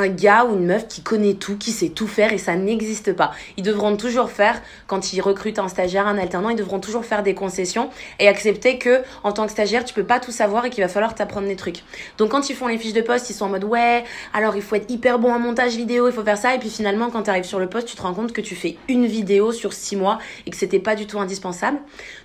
un 0.00 0.08
gars 0.08 0.44
ou 0.44 0.56
une 0.56 0.66
meuf 0.66 0.88
qui 0.88 1.02
connaît 1.02 1.34
tout, 1.34 1.56
qui 1.56 1.72
sait 1.72 1.90
tout 1.90 2.08
faire 2.08 2.32
et 2.32 2.38
ça 2.38 2.56
n'existe 2.56 3.12
pas. 3.12 3.32
Ils 3.56 3.62
devront 3.62 3.96
toujours 3.96 4.30
faire, 4.30 4.60
quand 4.86 5.12
ils 5.12 5.20
recrutent 5.20 5.58
un 5.58 5.68
stagiaire, 5.68 6.06
un 6.06 6.18
alternant, 6.18 6.48
ils 6.48 6.56
devront 6.56 6.80
toujours 6.80 7.04
faire 7.04 7.22
des 7.22 7.34
concessions 7.34 7.90
et 8.18 8.28
accepter 8.28 8.78
que 8.78 9.02
en 9.22 9.32
tant 9.32 9.46
que 9.46 9.52
stagiaire, 9.52 9.84
tu 9.84 9.94
peux 9.94 10.04
pas 10.04 10.20
tout 10.20 10.32
savoir 10.32 10.64
et 10.64 10.70
qu'il 10.70 10.82
va 10.82 10.88
falloir 10.88 11.14
t'apprendre 11.14 11.46
des 11.46 11.56
trucs. 11.56 11.84
Donc 12.18 12.30
quand 12.30 12.50
ils 12.50 12.56
font 12.56 12.66
les 12.66 12.78
fiches 12.78 12.92
de 12.92 13.02
poste, 13.02 13.30
ils 13.30 13.34
sont 13.34 13.46
en 13.46 13.50
mode 13.50 13.64
ouais, 13.64 14.04
alors 14.32 14.56
il 14.56 14.62
faut 14.62 14.76
être 14.76 14.90
hyper 14.90 15.18
bon 15.18 15.32
en 15.32 15.38
montage 15.38 15.76
vidéo, 15.76 16.08
il 16.08 16.12
faut 16.12 16.24
faire 16.24 16.38
ça 16.38 16.54
et 16.54 16.58
puis 16.58 16.70
finalement 16.70 17.10
quand 17.10 17.24
tu 17.24 17.30
arrives 17.30 17.44
sur 17.44 17.58
le 17.58 17.68
poste, 17.68 17.88
tu 17.88 17.96
te 17.96 18.02
rends 18.02 18.14
compte 18.14 18.32
que 18.32 18.40
tu 18.40 18.54
fais 18.54 18.76
une 18.88 19.06
vidéo 19.06 19.52
sur 19.52 19.72
six 19.72 19.96
mois 19.96 20.18
et 20.46 20.50
que 20.50 20.56
c'était 20.56 20.80
pas 20.80 20.94
du 20.94 21.06
tout 21.06 21.20
indispensable. 21.20 21.78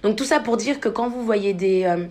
Donc 0.03 0.15
tout 0.15 0.25
ça 0.25 0.39
pour 0.39 0.57
dire 0.57 0.79
que 0.79 0.89
quand 0.89 1.09
vous 1.09 1.23
voyez 1.23 1.53
des 1.53 1.83
euh, 1.83 2.05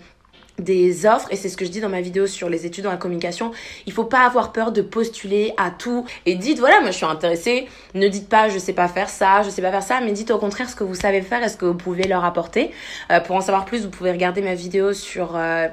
des 0.58 1.06
offres 1.06 1.28
et 1.30 1.36
c'est 1.36 1.48
ce 1.48 1.56
que 1.56 1.64
je 1.64 1.70
dis 1.70 1.80
dans 1.80 1.88
ma 1.88 2.00
vidéo 2.00 2.26
sur 2.26 2.48
les 2.48 2.64
études 2.64 2.84
dans 2.84 2.90
la 2.90 2.96
communication 2.96 3.50
il 3.86 3.92
faut 3.92 4.04
pas 4.04 4.24
avoir 4.24 4.52
peur 4.52 4.70
de 4.70 4.82
postuler 4.82 5.52
à 5.56 5.70
tout 5.70 6.04
et 6.26 6.36
dites 6.36 6.58
voilà 6.60 6.80
moi 6.80 6.90
je 6.90 6.96
suis 6.96 7.06
intéressée 7.06 7.66
ne 7.94 8.06
dites 8.08 8.28
pas 8.28 8.48
je 8.48 8.58
sais 8.58 8.72
pas 8.72 8.86
faire 8.86 9.08
ça 9.08 9.42
je 9.42 9.50
sais 9.50 9.62
pas 9.62 9.70
faire 9.70 9.82
ça 9.82 10.00
mais 10.00 10.12
dites 10.12 10.30
au 10.30 10.38
contraire 10.38 10.68
ce 10.68 10.76
que 10.76 10.84
vous 10.84 10.94
savez 10.94 11.22
faire 11.22 11.42
et 11.42 11.48
ce 11.48 11.56
que 11.56 11.66
vous 11.66 11.74
pouvez 11.74 12.04
leur 12.04 12.24
apporter. 12.24 12.70
Euh, 13.10 13.20
pour 13.20 13.36
en 13.36 13.40
savoir 13.40 13.64
plus 13.64 13.84
vous 13.84 13.90
pouvez 13.90 14.12
regarder 14.12 14.42
ma 14.42 14.54
vidéo 14.54 14.92
sur 14.92 15.36
euh, 15.36 15.68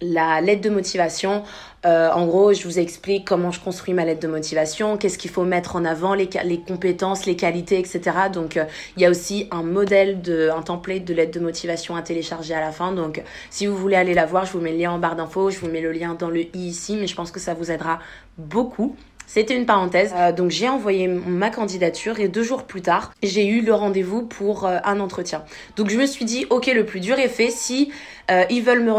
la 0.00 0.40
lettre 0.40 0.62
de 0.62 0.70
motivation. 0.70 1.42
Euh, 1.86 2.10
en 2.10 2.26
gros, 2.26 2.52
je 2.52 2.64
vous 2.64 2.78
explique 2.78 3.24
comment 3.24 3.50
je 3.50 3.60
construis 3.60 3.94
ma 3.94 4.04
lettre 4.04 4.20
de 4.20 4.28
motivation, 4.28 4.96
qu'est-ce 4.96 5.16
qu'il 5.16 5.30
faut 5.30 5.44
mettre 5.44 5.76
en 5.76 5.84
avant, 5.84 6.14
les, 6.14 6.28
les 6.44 6.58
compétences, 6.58 7.24
les 7.24 7.36
qualités, 7.36 7.78
etc. 7.78 8.00
Donc, 8.32 8.56
euh, 8.56 8.64
il 8.96 9.02
y 9.02 9.06
a 9.06 9.10
aussi 9.10 9.46
un 9.50 9.62
modèle, 9.62 10.20
de, 10.20 10.50
un 10.50 10.62
template 10.62 11.04
de 11.04 11.14
lettre 11.14 11.32
de 11.32 11.40
motivation 11.40 11.94
à 11.94 12.02
télécharger 12.02 12.54
à 12.54 12.60
la 12.60 12.72
fin. 12.72 12.92
Donc, 12.92 13.22
si 13.50 13.66
vous 13.66 13.76
voulez 13.76 13.96
aller 13.96 14.14
la 14.14 14.26
voir, 14.26 14.44
je 14.44 14.52
vous 14.52 14.60
mets 14.60 14.72
le 14.72 14.78
lien 14.78 14.92
en 14.92 14.98
barre 14.98 15.16
d'infos, 15.16 15.50
je 15.50 15.58
vous 15.60 15.68
mets 15.68 15.80
le 15.80 15.92
lien 15.92 16.14
dans 16.14 16.30
le 16.30 16.40
i 16.40 16.48
ici, 16.54 16.96
mais 16.96 17.06
je 17.06 17.14
pense 17.14 17.30
que 17.30 17.40
ça 17.40 17.54
vous 17.54 17.70
aidera 17.70 18.00
beaucoup. 18.38 18.96
C'était 19.28 19.54
une 19.54 19.66
parenthèse. 19.66 20.12
Euh, 20.16 20.32
donc 20.32 20.50
j'ai 20.50 20.68
envoyé 20.70 21.06
ma 21.06 21.50
candidature 21.50 22.18
et 22.18 22.28
deux 22.28 22.42
jours 22.42 22.64
plus 22.64 22.80
tard, 22.80 23.12
j'ai 23.22 23.46
eu 23.46 23.60
le 23.60 23.74
rendez-vous 23.74 24.22
pour 24.22 24.64
euh, 24.64 24.78
un 24.84 25.00
entretien. 25.00 25.44
Donc 25.76 25.90
je 25.90 25.98
me 25.98 26.06
suis 26.06 26.24
dit, 26.24 26.46
ok, 26.48 26.66
le 26.74 26.86
plus 26.86 26.98
dur 26.98 27.18
est 27.18 27.28
fait. 27.28 27.50
Si 27.50 27.92
euh, 28.30 28.44
ils 28.48 28.62
veulent 28.62 28.82
me, 28.82 28.90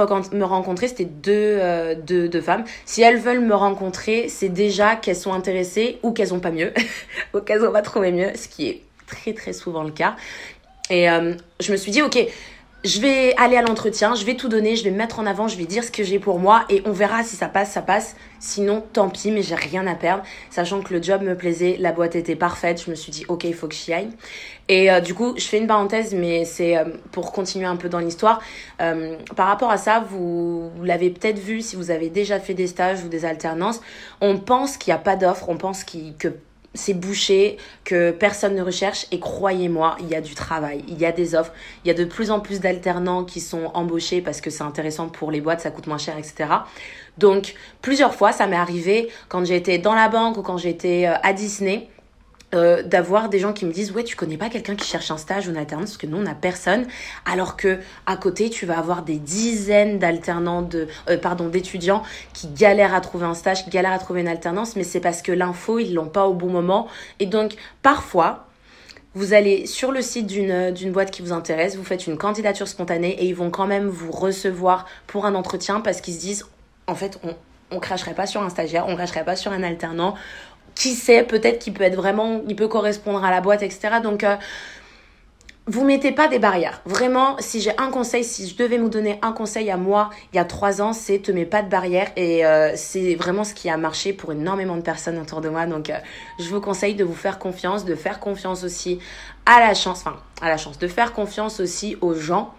rencontrer, 0.43 0.87
c'était 0.87 1.05
deux, 1.05 1.59
deux, 2.05 2.29
deux, 2.29 2.41
femmes. 2.41 2.63
Si 2.85 3.01
elles 3.01 3.17
veulent 3.17 3.41
me 3.41 3.55
rencontrer, 3.55 4.29
c'est 4.29 4.49
déjà 4.49 4.95
qu'elles 4.95 5.15
sont 5.15 5.33
intéressées 5.33 5.97
ou 6.03 6.11
qu'elles 6.11 6.33
ont 6.33 6.39
pas 6.39 6.51
mieux, 6.51 6.73
ou 7.33 7.39
qu'elles 7.39 7.65
ont 7.65 7.71
pas 7.71 7.81
trouvé 7.81 8.11
mieux, 8.11 8.29
ce 8.35 8.47
qui 8.47 8.67
est 8.67 8.83
très 9.07 9.33
très 9.33 9.53
souvent 9.53 9.83
le 9.83 9.91
cas. 9.91 10.15
Et 10.91 11.07
je 11.59 11.71
me 11.71 11.77
suis 11.77 11.91
dit, 11.91 12.01
ok, 12.01 12.17
je 12.85 13.01
vais 13.01 13.35
aller 13.35 13.57
à 13.57 13.61
l'entretien, 13.61 14.15
je 14.15 14.23
vais 14.23 14.35
tout 14.35 14.47
donner, 14.47 14.77
je 14.77 14.85
vais 14.85 14.91
me 14.91 14.97
mettre 14.97 15.19
en 15.19 15.25
avant, 15.25 15.49
je 15.49 15.57
vais 15.57 15.65
dire 15.65 15.83
ce 15.83 15.91
que 15.91 16.03
j'ai 16.03 16.17
pour 16.17 16.39
moi 16.39 16.63
et 16.69 16.81
on 16.85 16.93
verra 16.93 17.23
si 17.23 17.35
ça 17.35 17.49
passe, 17.49 17.71
ça 17.71 17.81
passe. 17.81 18.15
Sinon, 18.39 18.81
tant 18.93 19.09
pis, 19.09 19.31
mais 19.31 19.41
j'ai 19.41 19.55
rien 19.55 19.85
à 19.85 19.95
perdre. 19.95 20.23
Sachant 20.49 20.81
que 20.81 20.93
le 20.93 21.03
job 21.03 21.21
me 21.21 21.35
plaisait, 21.35 21.75
la 21.77 21.91
boîte 21.91 22.15
était 22.15 22.37
parfaite, 22.37 22.81
je 22.85 22.89
me 22.89 22.95
suis 22.95 23.11
dit, 23.11 23.25
ok, 23.27 23.43
il 23.43 23.53
faut 23.53 23.67
que 23.67 23.75
j'y 23.75 23.91
aille. 23.91 24.09
Et 24.69 24.89
euh, 24.89 25.01
du 25.01 25.13
coup, 25.13 25.33
je 25.35 25.43
fais 25.43 25.57
une 25.57 25.67
parenthèse, 25.67 26.13
mais 26.13 26.45
c'est 26.45 26.77
euh, 26.77 26.85
pour 27.11 27.33
continuer 27.33 27.65
un 27.65 27.75
peu 27.75 27.89
dans 27.89 27.99
l'histoire. 27.99 28.39
Euh, 28.79 29.17
par 29.35 29.47
rapport 29.47 29.71
à 29.71 29.77
ça, 29.77 30.05
vous, 30.09 30.71
l'avez 30.81 31.09
peut-être 31.09 31.39
vu 31.39 31.61
si 31.61 31.75
vous 31.75 31.91
avez 31.91 32.09
déjà 32.09 32.39
fait 32.39 32.53
des 32.53 32.67
stages 32.67 33.03
ou 33.03 33.09
des 33.09 33.25
alternances. 33.25 33.81
On 34.21 34.37
pense 34.37 34.77
qu'il 34.77 34.93
n'y 34.93 34.95
a 34.95 35.01
pas 35.01 35.17
d'offre, 35.17 35.49
on 35.49 35.57
pense 35.57 35.83
que 35.83 36.29
c'est 36.73 36.93
bouché, 36.93 37.57
que 37.83 38.11
personne 38.11 38.55
ne 38.55 38.61
recherche 38.61 39.07
et 39.11 39.19
croyez-moi, 39.19 39.97
il 39.99 40.07
y 40.07 40.15
a 40.15 40.21
du 40.21 40.35
travail, 40.35 40.83
il 40.87 40.99
y 40.99 41.05
a 41.05 41.11
des 41.11 41.35
offres, 41.35 41.51
il 41.83 41.87
y 41.87 41.91
a 41.91 41.93
de 41.93 42.05
plus 42.05 42.31
en 42.31 42.39
plus 42.39 42.59
d'alternants 42.59 43.23
qui 43.23 43.39
sont 43.39 43.71
embauchés 43.73 44.21
parce 44.21 44.41
que 44.41 44.49
c'est 44.49 44.63
intéressant 44.63 45.09
pour 45.09 45.31
les 45.31 45.41
boîtes, 45.41 45.61
ça 45.61 45.71
coûte 45.71 45.87
moins 45.87 45.97
cher, 45.97 46.17
etc. 46.17 46.49
Donc 47.17 47.55
plusieurs 47.81 48.13
fois, 48.13 48.31
ça 48.31 48.47
m'est 48.47 48.55
arrivé 48.55 49.09
quand 49.27 49.45
j'étais 49.45 49.77
dans 49.77 49.95
la 49.95 50.09
banque 50.09 50.37
ou 50.37 50.41
quand 50.41 50.57
j'étais 50.57 51.05
à 51.05 51.33
Disney 51.33 51.89
euh, 52.55 52.81
d'avoir 52.81 53.29
des 53.29 53.37
gens 53.37 53.53
qui 53.53 53.65
me 53.65 53.71
disent 53.71 53.91
ouais 53.91 54.03
tu 54.03 54.15
connais 54.15 54.37
pas 54.37 54.49
quelqu'un 54.49 54.75
qui 54.75 54.87
cherche 54.87 55.11
un 55.11 55.17
stage 55.17 55.47
ou 55.47 55.51
une 55.51 55.57
alternance 55.57 55.91
parce 55.91 55.97
que 55.97 56.07
nous 56.07 56.17
on 56.17 56.25
a 56.25 56.33
personne. 56.33 56.87
Alors 57.25 57.55
que 57.55 57.79
à 58.07 58.17
côté 58.17 58.49
tu 58.49 58.65
vas 58.65 58.79
avoir 58.79 59.03
des 59.03 59.17
dizaines 59.17 59.99
d'alternants 59.99 60.63
de 60.63 60.87
euh, 61.09 61.17
pardon 61.17 61.47
d'étudiants 61.47 62.01
qui 62.33 62.47
galèrent 62.47 62.95
à 62.95 63.01
trouver 63.01 63.25
un 63.25 63.35
stage 63.35 63.63
qui 63.63 63.69
galèrent 63.69 63.93
à 63.93 63.99
trouver 63.99 64.21
une 64.21 64.27
alternance 64.27 64.75
mais 64.75 64.83
c'est 64.83 64.99
parce 64.99 65.21
que 65.21 65.31
l'info 65.31 65.77
ils 65.77 65.93
l'ont 65.93 66.09
pas 66.09 66.27
au 66.27 66.33
bon 66.33 66.49
moment. 66.49 66.87
Et 67.19 67.27
donc 67.27 67.53
parfois 67.83 68.47
vous 69.13 69.33
allez 69.33 69.67
sur 69.67 69.91
le 69.91 70.01
site 70.01 70.25
d'une 70.25 70.71
d'une 70.71 70.91
boîte 70.91 71.11
qui 71.11 71.21
vous 71.21 71.33
intéresse 71.33 71.75
vous 71.75 71.83
faites 71.83 72.07
une 72.07 72.17
candidature 72.17 72.67
spontanée 72.67 73.11
et 73.21 73.25
ils 73.25 73.35
vont 73.35 73.51
quand 73.51 73.67
même 73.67 73.87
vous 73.87 74.11
recevoir 74.11 74.87
pour 75.05 75.25
un 75.27 75.35
entretien 75.35 75.81
parce 75.81 76.01
qu'ils 76.01 76.15
se 76.15 76.19
disent 76.19 76.45
en 76.87 76.95
fait 76.95 77.19
on 77.23 77.35
on 77.71 77.79
cracherait 77.79 78.13
pas 78.13 78.25
sur 78.25 78.41
un 78.41 78.49
stagiaire, 78.49 78.87
on 78.87 78.95
cracherait 78.95 79.25
pas 79.25 79.35
sur 79.35 79.51
un 79.51 79.63
alternant, 79.63 80.15
qui 80.75 80.93
sait, 80.93 81.23
peut-être 81.23 81.59
qu'il 81.59 81.73
peut 81.73 81.83
être 81.83 81.95
vraiment, 81.95 82.41
il 82.47 82.55
peut 82.55 82.67
correspondre 82.67 83.23
à 83.23 83.31
la 83.31 83.41
boîte, 83.41 83.63
etc. 83.63 83.99
Donc, 84.03 84.23
euh, 84.23 84.35
vous 85.69 85.85
mettez 85.85 86.11
pas 86.11 86.27
des 86.27 86.39
barrières. 86.39 86.81
Vraiment, 86.85 87.35
si 87.39 87.61
j'ai 87.61 87.77
un 87.77 87.91
conseil, 87.91 88.23
si 88.23 88.47
je 88.47 88.55
devais 88.55 88.79
vous 88.79 88.89
donner 88.89 89.19
un 89.21 89.31
conseil 89.31 89.69
à 89.69 89.77
moi 89.77 90.09
il 90.33 90.37
y 90.37 90.39
a 90.39 90.45
trois 90.45 90.81
ans, 90.81 90.93
c'est 90.93 91.19
te 91.19 91.31
mets 91.31 91.45
pas 91.45 91.61
de 91.61 91.69
barrières 91.69 92.09
et 92.15 92.43
euh, 92.43 92.71
c'est 92.75 93.13
vraiment 93.13 93.43
ce 93.43 93.53
qui 93.53 93.69
a 93.69 93.77
marché 93.77 94.11
pour 94.11 94.31
énormément 94.31 94.77
de 94.77 94.81
personnes 94.81 95.19
autour 95.19 95.41
de 95.41 95.49
moi. 95.49 95.67
Donc, 95.67 95.91
euh, 95.91 95.97
je 96.39 96.49
vous 96.49 96.59
conseille 96.59 96.95
de 96.95 97.03
vous 97.03 97.13
faire 97.13 97.37
confiance, 97.37 97.85
de 97.85 97.93
faire 97.93 98.19
confiance 98.19 98.63
aussi 98.63 98.97
à 99.45 99.59
la 99.59 99.75
chance, 99.75 99.99
enfin 99.99 100.17
à 100.41 100.49
la 100.49 100.57
chance, 100.57 100.79
de 100.79 100.87
faire 100.87 101.13
confiance 101.13 101.59
aussi 101.59 101.97
aux 102.01 102.15
gens 102.15 102.51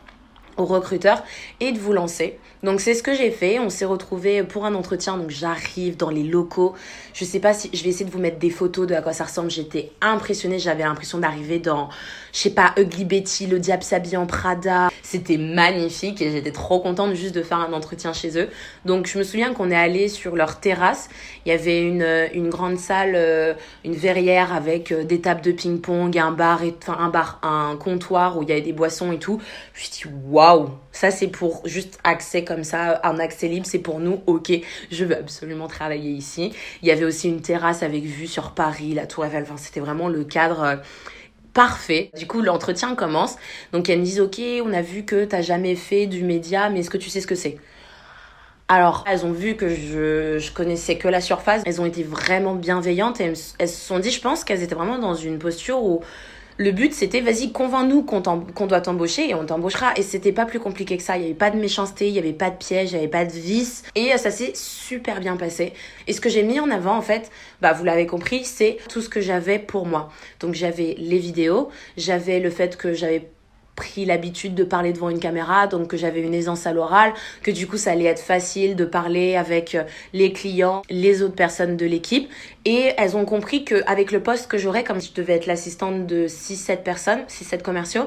aux 0.56 0.64
recruteurs 0.64 1.22
et 1.60 1.72
de 1.72 1.78
vous 1.78 1.92
lancer. 1.92 2.38
Donc 2.62 2.80
c'est 2.80 2.94
ce 2.94 3.02
que 3.02 3.14
j'ai 3.14 3.30
fait. 3.30 3.58
On 3.58 3.70
s'est 3.70 3.86
retrouvé 3.86 4.42
pour 4.42 4.66
un 4.66 4.74
entretien. 4.74 5.16
Donc 5.16 5.30
j'arrive 5.30 5.96
dans 5.96 6.10
les 6.10 6.22
locaux. 6.22 6.74
Je 7.14 7.24
sais 7.24 7.40
pas 7.40 7.54
si 7.54 7.70
je 7.72 7.82
vais 7.82 7.90
essayer 7.90 8.04
de 8.04 8.10
vous 8.10 8.18
mettre 8.18 8.38
des 8.38 8.50
photos 8.50 8.86
de 8.86 8.94
à 8.94 9.02
quoi 9.02 9.12
ça 9.12 9.24
ressemble. 9.24 9.50
J'étais 9.50 9.92
impressionnée. 10.00 10.58
J'avais 10.58 10.82
l'impression 10.82 11.18
d'arriver 11.18 11.58
dans, 11.58 11.88
je 12.32 12.38
sais 12.38 12.50
pas, 12.50 12.74
Ugly 12.76 13.04
Betty, 13.04 13.46
le 13.46 13.58
diable 13.58 13.82
s'habille 13.82 14.16
en 14.16 14.26
Prada. 14.26 14.90
C'était 15.02 15.38
magnifique 15.38 16.20
et 16.20 16.30
j'étais 16.30 16.52
trop 16.52 16.80
contente 16.80 17.14
juste 17.14 17.34
de 17.34 17.42
faire 17.42 17.58
un 17.58 17.72
entretien 17.72 18.12
chez 18.12 18.38
eux. 18.38 18.48
Donc 18.84 19.06
je 19.06 19.18
me 19.18 19.24
souviens 19.24 19.54
qu'on 19.54 19.70
est 19.70 19.76
allé 19.76 20.08
sur 20.08 20.36
leur 20.36 20.60
terrasse. 20.60 21.08
Il 21.46 21.48
y 21.48 21.52
avait 21.52 21.80
une, 21.80 22.06
une 22.34 22.50
grande 22.50 22.78
salle, 22.78 23.14
euh, 23.14 23.54
une 23.84 23.94
verrière 23.94 24.52
avec 24.52 24.92
euh, 24.92 25.04
des 25.04 25.20
tables 25.20 25.40
de 25.40 25.52
ping-pong, 25.52 26.16
un 26.18 26.30
bar, 26.30 26.62
et, 26.62 26.74
enfin 26.80 26.96
un 27.00 27.08
bar, 27.08 27.40
un 27.42 27.76
comptoir 27.76 28.36
où 28.38 28.42
il 28.42 28.50
y 28.50 28.52
avait 28.52 28.60
des 28.60 28.72
boissons 28.72 29.12
et 29.12 29.18
tout. 29.18 29.40
Je 29.72 29.80
me 29.80 29.84
suis 29.84 30.08
dit 30.08 30.14
waouh, 30.30 30.39
ça 30.92 31.10
c'est 31.10 31.28
pour 31.28 31.62
juste 31.66 31.98
accès 32.04 32.44
comme 32.44 32.64
ça, 32.64 33.00
un 33.04 33.18
accès 33.18 33.48
libre, 33.48 33.66
c'est 33.66 33.78
pour 33.78 34.00
nous. 34.00 34.22
Ok, 34.26 34.52
je 34.90 35.04
veux 35.04 35.16
absolument 35.16 35.68
travailler 35.68 36.10
ici. 36.10 36.52
Il 36.82 36.88
y 36.88 36.90
avait 36.90 37.04
aussi 37.04 37.28
une 37.28 37.42
terrasse 37.42 37.82
avec 37.82 38.04
vue 38.04 38.26
sur 38.26 38.52
Paris, 38.52 38.94
la 38.94 39.06
Tour 39.06 39.24
Eiffel. 39.24 39.46
C'était 39.56 39.80
vraiment 39.80 40.08
le 40.08 40.24
cadre. 40.24 40.62
Euh, 40.62 40.76
parfait. 41.52 42.10
Du 42.16 42.26
coup, 42.26 42.42
l'entretien 42.42 42.94
commence. 42.94 43.36
Donc, 43.72 43.88
elles 43.88 43.98
me 43.98 44.04
disent, 44.04 44.20
OK, 44.20 44.40
on 44.64 44.72
a 44.72 44.82
vu 44.82 45.04
que 45.04 45.24
t'as 45.24 45.42
jamais 45.42 45.74
fait 45.74 46.06
du 46.06 46.22
média, 46.22 46.70
mais 46.70 46.80
est-ce 46.80 46.90
que 46.90 46.98
tu 46.98 47.10
sais 47.10 47.20
ce 47.20 47.26
que 47.26 47.34
c'est? 47.34 47.58
Alors, 48.68 49.04
elles 49.08 49.26
ont 49.26 49.32
vu 49.32 49.56
que 49.56 49.68
je, 49.68 50.38
je 50.38 50.52
connaissais 50.52 50.96
que 50.96 51.08
la 51.08 51.20
surface. 51.20 51.62
Elles 51.66 51.80
ont 51.80 51.86
été 51.86 52.04
vraiment 52.04 52.54
bienveillantes 52.54 53.20
et 53.20 53.24
elles, 53.24 53.36
elles 53.58 53.68
se 53.68 53.80
sont 53.80 53.98
dit, 53.98 54.10
je 54.10 54.20
pense 54.20 54.44
qu'elles 54.44 54.62
étaient 54.62 54.76
vraiment 54.76 54.98
dans 54.98 55.14
une 55.14 55.38
posture 55.40 55.82
où 55.82 56.02
le 56.60 56.72
but 56.72 56.92
c'était 56.92 57.22
vas-y 57.22 57.52
convainc-nous 57.52 58.02
qu'on 58.02 58.20
doit 58.66 58.80
t'embaucher 58.82 59.30
et 59.30 59.34
on 59.34 59.46
t'embauchera. 59.46 59.94
Et 59.96 60.02
c'était 60.02 60.30
pas 60.30 60.44
plus 60.44 60.60
compliqué 60.60 60.98
que 60.98 61.02
ça. 61.02 61.16
Il 61.16 61.22
y 61.22 61.24
avait 61.24 61.32
pas 61.32 61.50
de 61.50 61.56
méchanceté 61.56 62.08
il 62.08 62.14
y 62.14 62.18
avait 62.18 62.34
pas 62.34 62.50
de 62.50 62.56
piège 62.56 62.90
il 62.90 62.96
y 62.96 62.98
avait 62.98 63.08
pas 63.08 63.24
de 63.24 63.32
vice. 63.32 63.82
Et 63.94 64.10
ça 64.18 64.30
s'est 64.30 64.52
super 64.54 65.20
bien 65.20 65.38
passé. 65.38 65.72
Et 66.06 66.12
ce 66.12 66.20
que 66.20 66.28
j'ai 66.28 66.42
mis 66.42 66.60
en 66.60 66.70
avant 66.70 66.96
en 66.96 67.00
fait 67.00 67.30
bah 67.62 67.72
vous 67.72 67.84
l'avez 67.84 68.06
compris 68.06 68.44
c'est 68.44 68.76
tout 68.90 69.00
ce 69.00 69.08
que 69.08 69.22
j'avais 69.22 69.58
pour 69.58 69.86
moi. 69.86 70.10
Donc 70.38 70.52
j'avais 70.52 70.96
les 70.98 71.18
vidéos 71.18 71.70
j'avais 71.96 72.40
le 72.40 72.50
fait 72.50 72.76
que 72.76 72.92
j'avais 72.92 73.30
pris 73.80 74.04
l'habitude 74.04 74.54
de 74.54 74.62
parler 74.62 74.92
devant 74.92 75.08
une 75.08 75.18
caméra, 75.18 75.66
donc 75.66 75.88
que 75.88 75.96
j'avais 75.96 76.20
une 76.20 76.34
aisance 76.34 76.66
à 76.66 76.74
l'oral, 76.74 77.14
que 77.42 77.50
du 77.50 77.66
coup 77.66 77.78
ça 77.78 77.92
allait 77.92 78.04
être 78.04 78.20
facile 78.20 78.76
de 78.76 78.84
parler 78.84 79.36
avec 79.36 79.74
euh, 79.74 79.84
les 80.12 80.34
clients, 80.34 80.82
les 80.90 81.22
autres 81.22 81.34
personnes 81.34 81.78
de 81.78 81.86
l'équipe. 81.86 82.28
Et 82.66 82.92
elles 82.98 83.16
ont 83.16 83.24
compris 83.24 83.64
qu'avec 83.64 84.12
le 84.12 84.22
poste 84.22 84.48
que 84.48 84.58
j'aurais, 84.58 84.84
comme 84.84 85.00
je 85.00 85.14
devais 85.14 85.32
être 85.32 85.46
l'assistante 85.46 86.06
de 86.06 86.28
6-7 86.28 86.82
personnes, 86.82 87.20
6-7 87.26 87.62
commerciaux, 87.62 88.04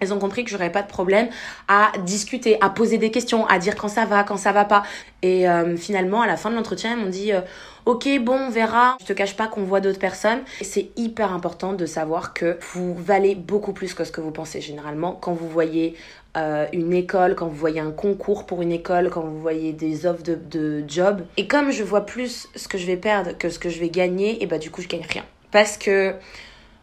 elles 0.00 0.12
ont 0.12 0.18
compris 0.18 0.44
que 0.44 0.50
j'aurais 0.50 0.72
pas 0.72 0.82
de 0.82 0.88
problème 0.88 1.28
à 1.68 1.92
discuter, 2.04 2.58
à 2.60 2.68
poser 2.68 2.98
des 2.98 3.12
questions, 3.12 3.46
à 3.46 3.58
dire 3.58 3.76
quand 3.76 3.88
ça 3.88 4.06
va, 4.06 4.24
quand 4.24 4.36
ça 4.36 4.50
va 4.50 4.64
pas. 4.64 4.82
Et 5.22 5.48
euh, 5.48 5.76
finalement, 5.76 6.20
à 6.20 6.26
la 6.26 6.36
fin 6.36 6.50
de 6.50 6.56
l'entretien, 6.56 6.92
elles 6.92 6.98
m'ont 6.98 7.10
dit 7.10 7.32
euh, 7.32 7.40
Ok, 7.86 8.08
bon, 8.20 8.34
on 8.34 8.50
verra. 8.50 8.96
Je 9.00 9.06
te 9.06 9.12
cache 9.12 9.36
pas 9.36 9.46
qu'on 9.46 9.62
voit 9.62 9.80
d'autres 9.80 10.00
personnes. 10.00 10.40
C'est 10.60 10.90
hyper 10.96 11.32
important 11.32 11.72
de 11.72 11.86
savoir 11.86 12.34
que 12.34 12.58
vous 12.72 12.96
valez 12.96 13.36
beaucoup 13.36 13.72
plus 13.72 13.94
que 13.94 14.02
ce 14.02 14.10
que 14.10 14.20
vous 14.20 14.32
pensez 14.32 14.60
généralement 14.60 15.12
quand 15.12 15.32
vous 15.32 15.48
voyez 15.48 15.94
euh, 16.36 16.66
une 16.72 16.92
école, 16.92 17.36
quand 17.36 17.46
vous 17.46 17.54
voyez 17.54 17.78
un 17.78 17.92
concours 17.92 18.44
pour 18.44 18.60
une 18.60 18.72
école, 18.72 19.08
quand 19.08 19.20
vous 19.20 19.40
voyez 19.40 19.72
des 19.72 20.04
offres 20.04 20.24
de, 20.24 20.84
job. 20.88 21.22
Et 21.36 21.46
comme 21.46 21.70
je 21.70 21.84
vois 21.84 22.04
plus 22.04 22.48
ce 22.56 22.66
que 22.66 22.76
je 22.76 22.86
vais 22.86 22.96
perdre 22.96 23.38
que 23.38 23.50
ce 23.50 23.60
que 23.60 23.68
je 23.68 23.78
vais 23.78 23.88
gagner, 23.88 24.42
et 24.42 24.46
bah 24.46 24.58
du 24.58 24.72
coup, 24.72 24.82
je 24.82 24.88
gagne 24.88 25.06
rien. 25.08 25.24
Parce 25.52 25.78
que 25.78 26.16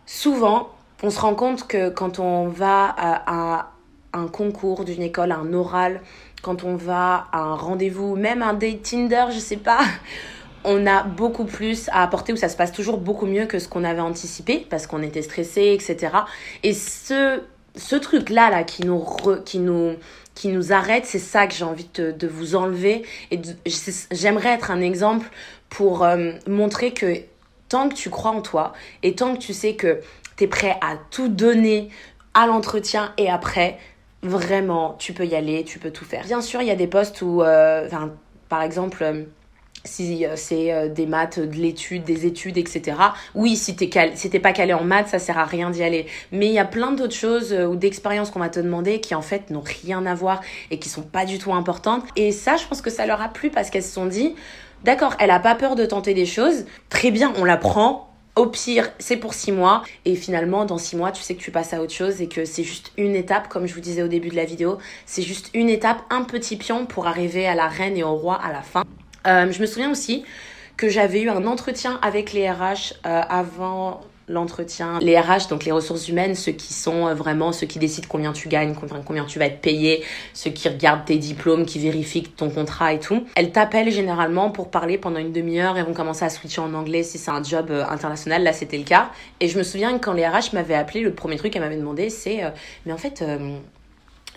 souvent, 0.06 0.70
on 1.04 1.10
se 1.10 1.20
rend 1.20 1.36
compte 1.36 1.68
que 1.68 1.90
quand 1.90 2.20
on 2.20 2.48
va 2.48 2.96
à, 2.98 3.72
un 4.14 4.28
concours 4.28 4.86
d'une 4.86 5.02
école, 5.02 5.34
un 5.34 5.52
oral, 5.52 6.00
quand 6.42 6.64
on 6.64 6.78
va 6.78 7.28
à 7.34 7.40
un 7.40 7.56
rendez-vous, 7.56 8.16
même 8.16 8.42
un 8.42 8.54
date 8.54 8.84
Tinder, 8.84 9.26
je 9.32 9.40
sais 9.40 9.58
pas, 9.58 9.82
on 10.64 10.88
a 10.88 11.04
beaucoup 11.04 11.46
plus 11.46 11.90
à 11.90 12.04
apporter 12.04 12.34
ou 12.34 12.36
ça 12.36 12.50
se 12.50 12.56
passe 12.56 12.72
toujours 12.72 12.98
beaucoup 12.98 13.26
mieux 13.26 13.46
que 13.46 13.60
ce 13.60 13.68
qu'on 13.68 13.84
avait 13.84 14.02
anticipé 14.02 14.66
parce 14.70 14.88
qu'on 14.88 15.02
était 15.02 15.22
stressé, 15.22 15.74
etc. 15.74 16.14
Et 16.64 16.74
ce, 16.74 17.42
ce 17.76 17.96
truc-là, 17.96 18.50
là, 18.50 18.64
qui 18.64 18.86
nous, 18.86 19.06
qui 19.46 19.60
nous, 19.60 19.96
qui 20.36 20.48
nous 20.50 20.74
arrête, 20.74 21.06
c'est 21.06 21.20
ça 21.20 21.48
que 21.48 21.54
j'ai 21.54 21.66
envie 21.66 21.90
de, 21.96 22.28
vous 22.28 22.56
enlever. 22.56 23.04
Et 23.32 23.40
j'aimerais 24.12 24.50
être 24.50 24.72
un 24.72 24.82
exemple 24.82 25.28
pour 25.70 26.04
euh, 26.04 26.32
montrer 26.48 26.92
que 26.94 27.16
tant 27.70 27.90
que 27.90 27.96
tu 27.96 28.10
crois 28.10 28.32
en 28.32 28.42
toi 28.42 28.74
et 29.02 29.16
tant 29.16 29.34
que 29.34 29.40
tu 29.40 29.54
sais 29.54 29.76
que 29.76 30.02
tu 30.38 30.44
es 30.46 30.48
prêt 30.48 30.78
à 30.82 30.96
tout 31.12 31.28
donner 31.28 31.90
à 32.34 32.48
l'entretien 32.48 33.14
et 33.18 33.30
après, 33.30 33.78
vraiment, 34.24 34.96
tu 34.98 35.14
peux 35.14 35.26
y 35.26 35.36
aller, 35.36 35.64
tu 35.64 35.80
peux 35.80 35.92
tout 35.92 36.06
faire. 36.06 36.24
Bien 36.24 36.42
sûr, 36.42 36.62
il 36.62 36.68
y 36.68 36.72
a 36.72 36.76
des 36.76 36.88
postes 36.88 37.22
où, 37.22 37.42
euh, 37.42 37.88
par 38.50 38.62
exemple, 38.62 39.04
euh, 39.04 39.24
si 39.86 40.26
euh, 40.26 40.34
c'est 40.36 40.90
des 40.90 41.06
maths, 41.06 41.40
de 41.40 41.56
l'étude, 41.56 42.04
des 42.04 42.26
études, 42.26 42.58
etc. 42.58 42.98
Oui, 43.36 43.56
si 43.56 43.76
t'es 43.76 43.90
si 44.16 44.30
pas 44.40 44.54
calé 44.54 44.74
en 44.74 44.84
maths, 44.84 45.10
ça 45.10 45.20
sert 45.20 45.38
à 45.38 45.46
rien 45.46 45.70
d'y 45.70 45.84
aller. 45.84 46.08
Mais 46.32 46.48
il 46.48 46.54
y 46.54 46.60
a 46.60 46.66
plein 46.66 46.92
d'autres 46.92 47.16
choses 47.16 47.54
ou 47.54 47.76
d'expériences 47.76 48.32
qu'on 48.32 48.40
va 48.40 48.50
te 48.50 48.60
demander 48.60 49.02
qui 49.02 49.16
en 49.16 49.22
fait 49.22 49.50
n'ont 49.50 49.64
rien 49.84 50.06
à 50.06 50.16
voir 50.16 50.42
et 50.72 50.80
qui 50.80 50.90
sont 50.90 51.02
pas 51.02 51.26
du 51.26 51.38
tout 51.38 51.54
importantes. 51.54 52.04
Et 52.16 52.32
ça, 52.32 52.56
je 52.58 52.66
pense 52.66 52.82
que 52.82 52.90
ça 52.90 53.06
leur 53.06 53.22
a 53.22 53.30
plu 53.30 53.50
parce 53.50 53.70
qu'elles 53.70 53.84
se 53.84 53.94
sont 53.94 54.06
dit, 54.06 54.36
d'accord, 54.84 55.16
elle 55.20 55.32
a 55.32 55.40
pas 55.40 55.56
peur 55.56 55.76
de 55.76 55.86
tenter 55.86 56.14
des 56.14 56.26
choses. 56.26 56.66
Très 56.90 57.12
bien, 57.12 57.34
on 57.38 57.46
la 57.46 57.58
prend 57.58 58.10
au 58.36 58.48
pire, 58.48 58.90
c'est 59.00 59.18
pour 59.18 59.34
six 59.34 59.52
mois. 59.52 59.84
Et 60.06 60.16
finalement, 60.16 60.66
dans 60.66 60.78
six 60.78 60.96
mois, 60.96 61.12
tu 61.12 61.22
sais 61.22 61.36
que 61.36 61.42
tu 61.42 61.52
passes 61.52 61.74
à 61.74 61.82
autre 61.82 61.94
chose 61.94 62.22
et 62.22 62.28
que 62.28 62.46
c'est 62.46 62.64
juste 62.64 62.92
une 62.98 63.16
étape, 63.16 63.48
comme 63.48 63.68
je 63.68 63.74
vous 63.74 63.82
disais 63.82 64.02
au 64.02 64.08
début 64.08 64.30
de 64.30 64.36
la 64.36 64.46
vidéo. 64.46 64.78
C'est 65.06 65.22
juste 65.22 65.50
une 65.54 65.70
étape, 65.70 66.02
un 66.10 66.24
petit 66.24 66.58
pion 66.58 66.86
pour 66.86 67.08
arriver 67.08 67.48
à 67.48 67.56
la 67.56 67.68
reine 67.68 67.98
et 67.98 68.04
au 68.04 68.16
roi 68.16 68.36
à 68.36 68.52
la 68.52 68.62
fin. 68.62 68.84
Euh, 69.28 69.52
je 69.52 69.62
me 69.62 69.66
souviens 69.66 69.92
aussi 69.92 70.24
que 70.78 70.90
j'avais 70.90 71.22
eu 71.22 71.30
un 71.30 71.46
entretien 71.46 72.00
avec 72.02 72.34
les 72.34 72.50
RH 72.50 72.94
euh, 73.06 73.22
avant 73.30 74.02
l'entretien. 74.28 75.00
Les 75.02 75.20
RH, 75.20 75.48
donc 75.50 75.66
les 75.66 75.72
ressources 75.72 76.08
humaines, 76.08 76.36
ceux 76.36 76.52
qui 76.52 76.74
sont 76.74 77.08
euh, 77.08 77.14
vraiment 77.14 77.52
ceux 77.52 77.68
qui 77.68 77.80
décident 77.80 78.08
combien 78.10 78.32
tu 78.32 78.48
gagnes, 78.48 78.74
combien 79.06 79.26
tu 79.26 79.40
vas 79.40 79.46
être 79.46 79.60
payé, 79.60 80.04
ceux 80.34 80.52
qui 80.52 80.70
regardent 80.70 81.06
tes 81.06 81.18
diplômes, 81.18 81.66
qui 81.66 81.80
vérifient 81.80 82.24
ton 82.24 82.50
contrat 82.50 82.94
et 82.94 83.00
tout. 83.00 83.26
Elles 83.36 83.52
t'appellent 83.52 83.92
généralement 83.92 84.50
pour 84.50 84.72
parler 84.72 84.98
pendant 84.98 85.20
une 85.20 85.32
demi-heure 85.32 85.78
et 85.78 85.84
vont 85.84 85.94
commencer 85.94 86.26
à 86.26 86.30
switcher 86.30 86.62
en 86.62 86.74
anglais 86.74 87.04
si 87.04 87.18
c'est 87.18 87.32
un 87.32 87.44
job 87.44 87.68
euh, 87.70 87.86
international. 87.90 88.44
Là, 88.44 88.54
c'était 88.54 88.78
le 88.78 88.86
cas. 88.86 89.12
Et 89.40 89.48
je 89.48 89.58
me 89.58 89.64
souviens 89.64 89.98
que 89.98 90.04
quand 90.04 90.14
les 90.14 90.26
RH 90.26 90.54
m'avaient 90.54 90.74
appelé, 90.74 91.02
le 91.02 91.14
premier 91.14 91.36
truc 91.36 91.54
qu'elle 91.54 91.62
m'avait 91.62 91.78
demandé, 91.78 92.10
c'est 92.10 92.44
euh, 92.44 92.50
mais 92.86 92.94
en 92.94 92.98
fait 92.98 93.24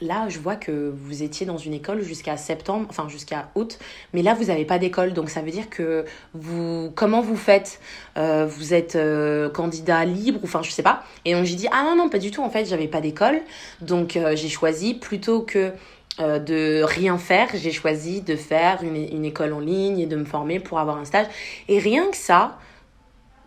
là, 0.00 0.29
je 0.29 0.38
vois 0.38 0.57
que 0.57 0.93
vous 0.95 1.23
étiez 1.23 1.47
dans 1.47 1.59
une 1.59 1.75
école 1.75 2.03
jusqu'à 2.03 2.37
septembre, 2.37 2.87
enfin 2.88 3.09
jusqu'à 3.09 3.49
août, 3.55 3.79
mais 4.12 4.23
là, 4.23 4.35
vous 4.35 4.45
n'avez 4.45 4.65
pas 4.65 4.79
d'école. 4.79 5.12
Donc, 5.12 5.31
ça 5.31 5.41
veut 5.41 5.50
dire 5.50 5.71
que 5.71 6.05
vous, 6.35 6.91
comment 6.95 7.21
vous 7.21 7.37
faites? 7.37 7.81
Euh, 8.17 8.47
Vous 8.47 8.75
êtes 8.75 8.97
euh, 8.97 9.50
candidat 9.50 10.05
libre, 10.05 10.41
enfin, 10.43 10.62
je 10.62 10.71
sais 10.71 10.83
pas. 10.83 11.05
Et 11.25 11.35
donc, 11.35 11.45
j'ai 11.45 11.55
dit, 11.55 11.69
ah 11.73 11.83
non, 11.85 11.97
non, 11.97 12.09
pas 12.09 12.19
du 12.19 12.31
tout. 12.31 12.43
En 12.43 12.50
fait, 12.50 12.65
j'avais 12.67 12.88
pas 12.88 13.00
d'école. 13.00 13.41
Donc, 13.81 14.17
euh, 14.17 14.37
j'ai 14.37 14.49
choisi 14.49 14.95
plutôt 14.95 15.43
que 15.43 15.73
de 16.19 16.83
rien 16.83 17.19
faire, 17.19 17.49
j'ai 17.53 17.73
choisi 17.73 18.23
de 18.23 18.37
faire 18.37 18.83
une, 18.83 18.97
une 18.97 19.26
école 19.26 19.53
en 19.53 19.61
ligne 19.61 19.99
et 19.99 20.07
de 20.07 20.17
me 20.17 20.25
former 20.25 20.61
pour 20.61 20.79
avoir 20.79 20.97
un 20.97 21.05
stage. 21.05 21.26
Et 21.69 21.79
rien 21.79 22.11
que 22.11 22.17
ça, 22.17 22.57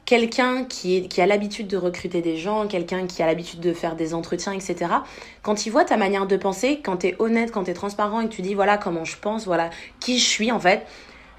quelqu'un 0.10 0.64
qui, 0.64 1.08
a 1.22 1.28
l'habitude 1.28 1.68
de 1.68 1.78
recruter 1.78 2.24
des 2.24 2.36
gens, 2.36 2.66
quelqu'un 2.66 3.06
qui 3.06 3.22
a 3.22 3.28
l'habitude 3.28 3.60
de 3.60 3.74
faire 3.74 3.96
des 3.96 4.16
entretiens, 4.16 4.54
etc., 4.54 4.92
quand 5.44 5.68
il 5.68 5.70
voit 5.70 5.86
ta 5.86 5.98
manière 5.98 6.26
de 6.26 6.36
penser, 6.36 6.82
quand 6.84 6.98
tu 6.98 7.10
es 7.10 7.16
honnête, 7.20 7.52
quand 7.52 7.66
tu 7.66 7.70
es 7.70 7.76
transparent 7.76 8.20
et 8.22 8.28
que 8.28 8.34
tu 8.34 8.42
dis 8.42 8.56
voilà 8.56 8.80
comment 8.80 9.06
je 9.06 9.18
pense, 9.22 9.46
voilà 9.46 9.70
qui 10.00 10.18
je 10.18 10.26
suis 10.26 10.52
en 10.52 10.60
fait, 10.60 10.84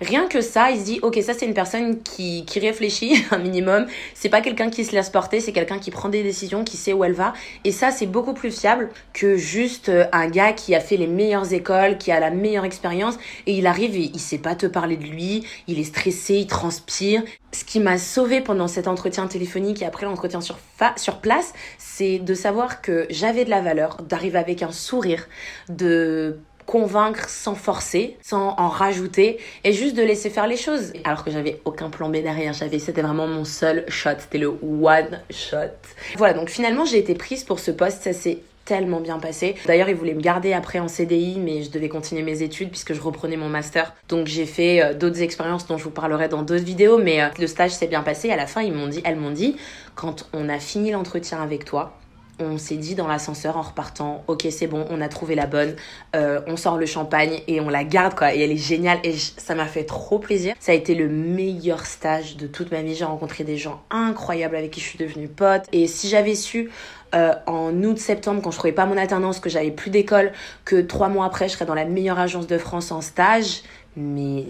Rien 0.01 0.29
que 0.29 0.41
ça, 0.41 0.71
il 0.71 0.81
se 0.81 0.85
dit, 0.85 0.99
ok, 1.03 1.19
ça 1.23 1.35
c'est 1.35 1.45
une 1.45 1.55
personne 1.55 2.03
qui, 2.03 2.47
qui 2.47 2.59
réfléchit 2.59 3.23
un 3.31 3.39
minimum. 3.39 3.87
C'est 4.15 4.31
pas 4.31 4.41
quelqu'un 4.41 4.71
qui 4.71 4.85
se 4.85 4.93
laisse 4.93 5.11
porter, 5.11 5.41
c'est 5.41 5.53
quelqu'un 5.53 5.79
qui 5.79 5.91
prend 5.91 6.09
des 6.09 6.23
décisions, 6.23 6.65
qui 6.65 6.79
sait 6.79 6.95
où 6.95 7.05
elle 7.05 7.13
va. 7.13 7.35
Et 7.65 7.73
ça, 7.73 7.91
c'est 7.91 8.07
beaucoup 8.07 8.33
plus 8.33 8.51
fiable 8.51 8.89
que 9.13 9.37
juste 9.37 9.91
euh, 9.91 10.07
un 10.13 10.29
gars 10.29 10.53
qui 10.55 10.75
a 10.75 10.81
fait 10.81 10.97
les 10.97 11.07
meilleures 11.07 11.53
écoles, 11.53 11.99
qui 11.99 12.13
a 12.13 12.19
la 12.19 12.31
meilleure 12.31 12.65
expérience 12.65 13.17
et 13.47 13.53
il 13.53 13.67
arrive 13.67 13.95
et 13.95 14.11
il 14.15 14.21
sait 14.21 14.39
pas 14.39 14.55
te 14.55 14.67
parler 14.67 14.97
de 14.97 15.05
lui, 15.05 15.45
il 15.67 15.79
est 15.79 15.85
stressé, 15.85 16.35
il 16.37 16.47
transpire. 16.47 17.23
Ce 17.53 17.65
qui 17.65 17.81
m'a 17.81 17.99
sauvé 17.99 18.41
pendant 18.41 18.69
cet 18.69 18.89
entretien 18.89 19.27
téléphonique 19.27 19.83
et 19.83 19.85
après 19.85 20.07
l'entretien 20.07 20.41
sur, 20.41 20.59
sur 20.97 21.19
place, 21.19 21.53
c'est 21.79 22.19
de 22.21 22.35
savoir 22.35 22.81
que 22.81 23.07
j'avais 23.11 23.45
de 23.45 23.51
la 23.51 23.61
valeur, 23.61 23.99
d'arriver 24.03 24.39
avec 24.39 24.63
un 24.63 24.73
sourire, 24.73 25.27
de 25.69 26.39
convaincre 26.71 27.29
sans 27.29 27.57
forcer, 27.57 28.17
sans 28.23 28.55
en 28.57 28.69
rajouter 28.69 29.39
et 29.65 29.73
juste 29.73 29.97
de 29.97 30.03
laisser 30.03 30.31
faire 30.31 30.47
les 30.47 30.57
choses. 30.57 30.93
Alors 31.03 31.25
que 31.25 31.33
j'avais 31.33 31.61
aucun 31.65 31.91
plan 31.91 32.09
B 32.09 32.19
derrière, 32.19 32.53
j'avais 32.53 32.79
c'était 32.79 33.03
vraiment 33.03 33.27
mon 33.27 33.45
seul 33.45 33.85
shot, 33.89 34.11
c'était 34.21 34.39
le 34.39 34.47
one 34.47 35.21
shot. 35.31 35.57
Voilà, 36.17 36.33
donc 36.33 36.49
finalement 36.49 36.85
j'ai 36.85 36.99
été 36.99 37.15
prise 37.15 37.43
pour 37.43 37.59
ce 37.59 37.73
poste, 37.73 38.03
ça 38.05 38.13
s'est 38.13 38.39
tellement 38.65 39.01
bien 39.01 39.19
passé. 39.19 39.57
D'ailleurs, 39.67 39.89
ils 39.89 39.97
voulaient 39.97 40.15
me 40.15 40.21
garder 40.21 40.53
après 40.53 40.79
en 40.79 40.87
CDI, 40.87 41.41
mais 41.41 41.65
je 41.65 41.73
devais 41.73 41.89
continuer 41.89 42.23
mes 42.23 42.43
études 42.43 42.71
puisque 42.71 42.95
je 42.95 43.01
reprenais 43.01 43.37
mon 43.37 43.49
master. 43.49 43.93
Donc 44.09 44.29
j'ai 44.29 44.47
fait 44.47 44.81
euh, 44.81 44.95
d'autres 44.95 45.23
expériences 45.23 45.67
dont 45.67 45.77
je 45.77 45.83
vous 45.83 45.91
parlerai 45.91 46.29
dans 46.29 46.43
d'autres 46.43 46.63
vidéos, 46.63 46.99
mais 46.99 47.21
euh, 47.21 47.27
le 47.41 47.49
stage 47.49 47.73
s'est 47.73 47.89
bien 47.89 48.03
passé. 48.03 48.31
À 48.31 48.37
la 48.37 48.47
fin, 48.47 48.63
ils 48.63 48.73
m'ont 48.73 48.87
dit, 48.87 49.01
elles 49.05 49.17
m'ont 49.17 49.33
dit, 49.33 49.57
quand 49.97 50.29
on 50.33 50.49
a 50.49 50.61
fini 50.61 50.93
l'entretien 50.93 51.43
avec 51.43 51.65
toi, 51.65 51.99
on 52.41 52.59
s'est 52.59 52.77
dit 52.77 52.95
dans 52.95 53.07
l'ascenseur 53.07 53.57
en 53.57 53.63
repartant, 53.63 54.25
ok 54.27 54.47
c'est 54.51 54.67
bon, 54.67 54.87
on 54.91 55.01
a 55.01 55.09
trouvé 55.09 55.35
la 55.35 55.47
bonne, 55.47 55.75
euh, 56.17 56.41
on 56.47 56.57
sort 56.57 56.77
le 56.79 56.87
champagne 56.87 57.43
et 57.47 57.61
on 57.61 57.69
la 57.69 57.85
garde 57.85 58.15
quoi. 58.15 58.35
Et 58.35 58.41
elle 58.41 58.51
est 58.51 58.57
géniale 58.57 58.99
et 59.05 59.15
ça 59.17 59.55
m'a 59.55 59.67
fait 59.67 59.85
trop 59.85 60.19
plaisir. 60.19 60.55
Ça 60.61 60.73
a 60.73 60.75
été 60.75 60.95
le 60.95 61.09
meilleur 61.09 61.87
stage 61.87 62.37
de 62.37 62.47
toute 62.47 62.71
ma 62.71 62.83
vie. 62.83 62.95
J'ai 62.95 63.05
rencontré 63.05 63.45
des 63.45 63.57
gens 63.57 63.83
incroyables 63.91 64.57
avec 64.57 64.71
qui 64.71 64.81
je 64.81 64.87
suis 64.87 64.99
devenue 64.99 65.29
pote. 65.29 65.65
Et 65.73 65.87
si 65.87 66.09
j'avais 66.09 66.35
su 66.35 66.71
euh, 67.15 67.35
en 67.47 67.73
août-septembre 67.83 68.41
quand 68.43 68.51
je 68.51 68.59
trouvais 68.59 68.73
pas 68.73 68.87
mon 68.87 68.97
alternance, 68.97 69.41
que 69.41 69.51
j'avais 69.51 69.71
plus 69.71 69.91
d'école, 69.91 70.33
que 70.65 70.81
trois 70.81 71.09
mois 71.09 71.27
après 71.27 71.49
je 71.49 71.55
serais 71.55 71.67
dans 71.67 71.75
la 71.75 71.85
meilleure 71.85 72.19
agence 72.19 72.47
de 72.47 72.59
France 72.59 72.93
en 72.93 73.01
stage, 73.01 73.63
mais 73.97 74.45